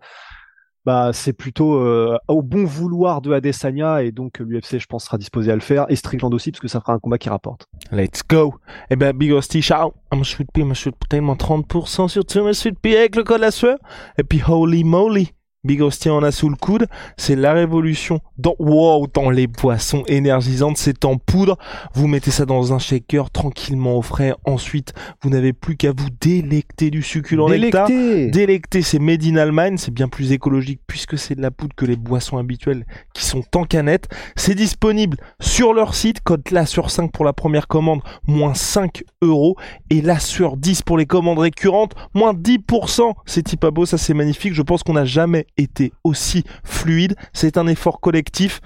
Bah, 0.85 1.11
c'est 1.11 1.33
plutôt 1.33 1.75
euh, 1.81 2.17
au 2.29 2.41
bon 2.41 2.63
vouloir 2.63 3.21
de 3.21 3.33
Adesanya 3.33 4.03
et 4.03 4.13
donc 4.13 4.39
l'UFC, 4.39 4.79
je 4.79 4.85
pense, 4.85 5.03
sera 5.03 5.17
disposé 5.17 5.51
à 5.51 5.55
le 5.55 5.59
faire 5.59 5.85
et 5.89 5.97
Strickland 5.97 6.33
aussi 6.33 6.51
parce 6.51 6.61
que 6.61 6.69
ça 6.69 6.79
fera 6.79 6.93
un 6.93 6.99
combat 6.99 7.17
qui 7.17 7.27
rapporte. 7.27 7.65
Let's 7.91 8.21
go. 8.25 8.55
Eh 8.89 8.95
ben, 8.95 9.11
Big 9.11 9.33
Hostie, 9.33 9.61
ciao. 9.61 9.93
I'm 10.13 10.23
sweet 10.23 10.49
pea, 10.53 10.63
monsieur 10.63 10.93
tellement 11.09 11.35
30% 11.35 12.07
sur 12.07 12.25
tout, 12.25 12.41
monsieur 12.41 12.69
sweet 12.71 12.79
pea 12.79 12.95
avec 12.95 13.17
le 13.17 13.23
code 13.25 13.41
la 13.41 13.51
sueur. 13.51 13.77
Et 14.17 14.23
puis, 14.23 14.41
holy 14.47 14.85
moly. 14.85 15.33
Big 15.67 15.81
Hostie 15.81 16.09
en 16.09 16.23
a 16.23 16.31
sous 16.31 16.49
le 16.49 16.55
coude. 16.55 16.87
C'est 17.17 17.35
la 17.35 17.53
révolution 17.53 18.21
dans, 18.37 18.55
wow, 18.57 19.05
dans 19.13 19.29
les 19.29 19.47
boissons 19.47 20.03
énergisantes. 20.07 20.77
C'est 20.77 21.05
en 21.05 21.17
poudre. 21.17 21.57
Vous 21.93 22.07
mettez 22.07 22.31
ça 22.31 22.45
dans 22.45 22.73
un 22.73 22.79
shaker 22.79 23.29
tranquillement 23.29 23.97
au 23.97 24.01
frais. 24.01 24.33
Ensuite, 24.45 24.93
vous 25.21 25.29
n'avez 25.29 25.53
plus 25.53 25.75
qu'à 25.75 25.91
vous 25.91 26.09
délecter 26.21 26.89
du 26.89 27.03
succulent 27.03 27.49
nectar. 27.49 27.87
Délecter, 27.87 28.81
c'est 28.81 28.99
made 28.99 29.23
in 29.25 29.35
Allemagne, 29.35 29.77
c'est 29.77 29.93
bien 29.93 30.07
plus 30.07 30.31
écologique 30.31 30.79
puisque 30.87 31.17
c'est 31.17 31.35
de 31.35 31.41
la 31.41 31.51
poudre 31.51 31.75
que 31.75 31.85
les 31.85 31.97
boissons 31.97 32.37
habituelles 32.37 32.85
qui 33.13 33.25
sont 33.25 33.43
en 33.55 33.63
canette. 33.63 34.07
C'est 34.35 34.55
disponible 34.55 35.17
sur 35.39 35.73
leur 35.73 35.95
site, 35.95 36.21
code 36.21 36.49
la 36.51 36.65
sur 36.65 36.89
5 36.91 37.11
pour 37.11 37.25
la 37.25 37.33
première 37.33 37.67
commande, 37.67 38.01
moins 38.25 38.53
5 38.53 39.03
euros, 39.21 39.57
et 39.89 40.01
la 40.01 40.19
sur 40.19 40.55
10 40.55 40.83
pour 40.83 40.97
les 40.97 41.05
commandes 41.05 41.39
récurrentes, 41.39 41.93
moins 42.13 42.33
10%. 42.33 43.13
C'est 43.25 43.43
type 43.43 43.63
à 43.63 43.71
beau, 43.71 43.85
ça 43.85 43.97
c'est 43.97 44.13
magnifique. 44.13 44.53
Je 44.53 44.61
pense 44.61 44.83
qu'on 44.83 44.93
n'a 44.93 45.05
jamais 45.05 45.45
été 45.57 45.93
aussi 46.03 46.43
fluide. 46.63 47.15
C'est 47.33 47.57
un 47.57 47.67
effort 47.67 47.99
collectif. 47.99 48.61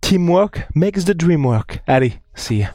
Teamwork 0.00 0.68
makes 0.74 1.04
the 1.04 1.14
dream 1.14 1.46
work. 1.46 1.82
Allez, 1.86 2.20
see 2.34 2.58
ya. 2.58 2.68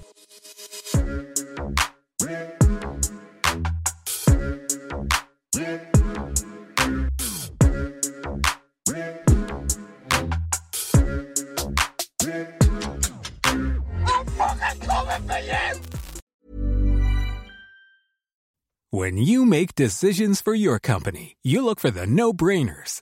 When 18.92 19.18
you 19.18 19.46
make 19.46 19.76
decisions 19.76 20.42
for 20.42 20.56
your 20.56 20.80
company, 20.80 21.38
you 21.44 21.64
look 21.64 21.80
for 21.80 21.92
the 21.92 22.08
no 22.08 22.34
brainers. 22.34 23.02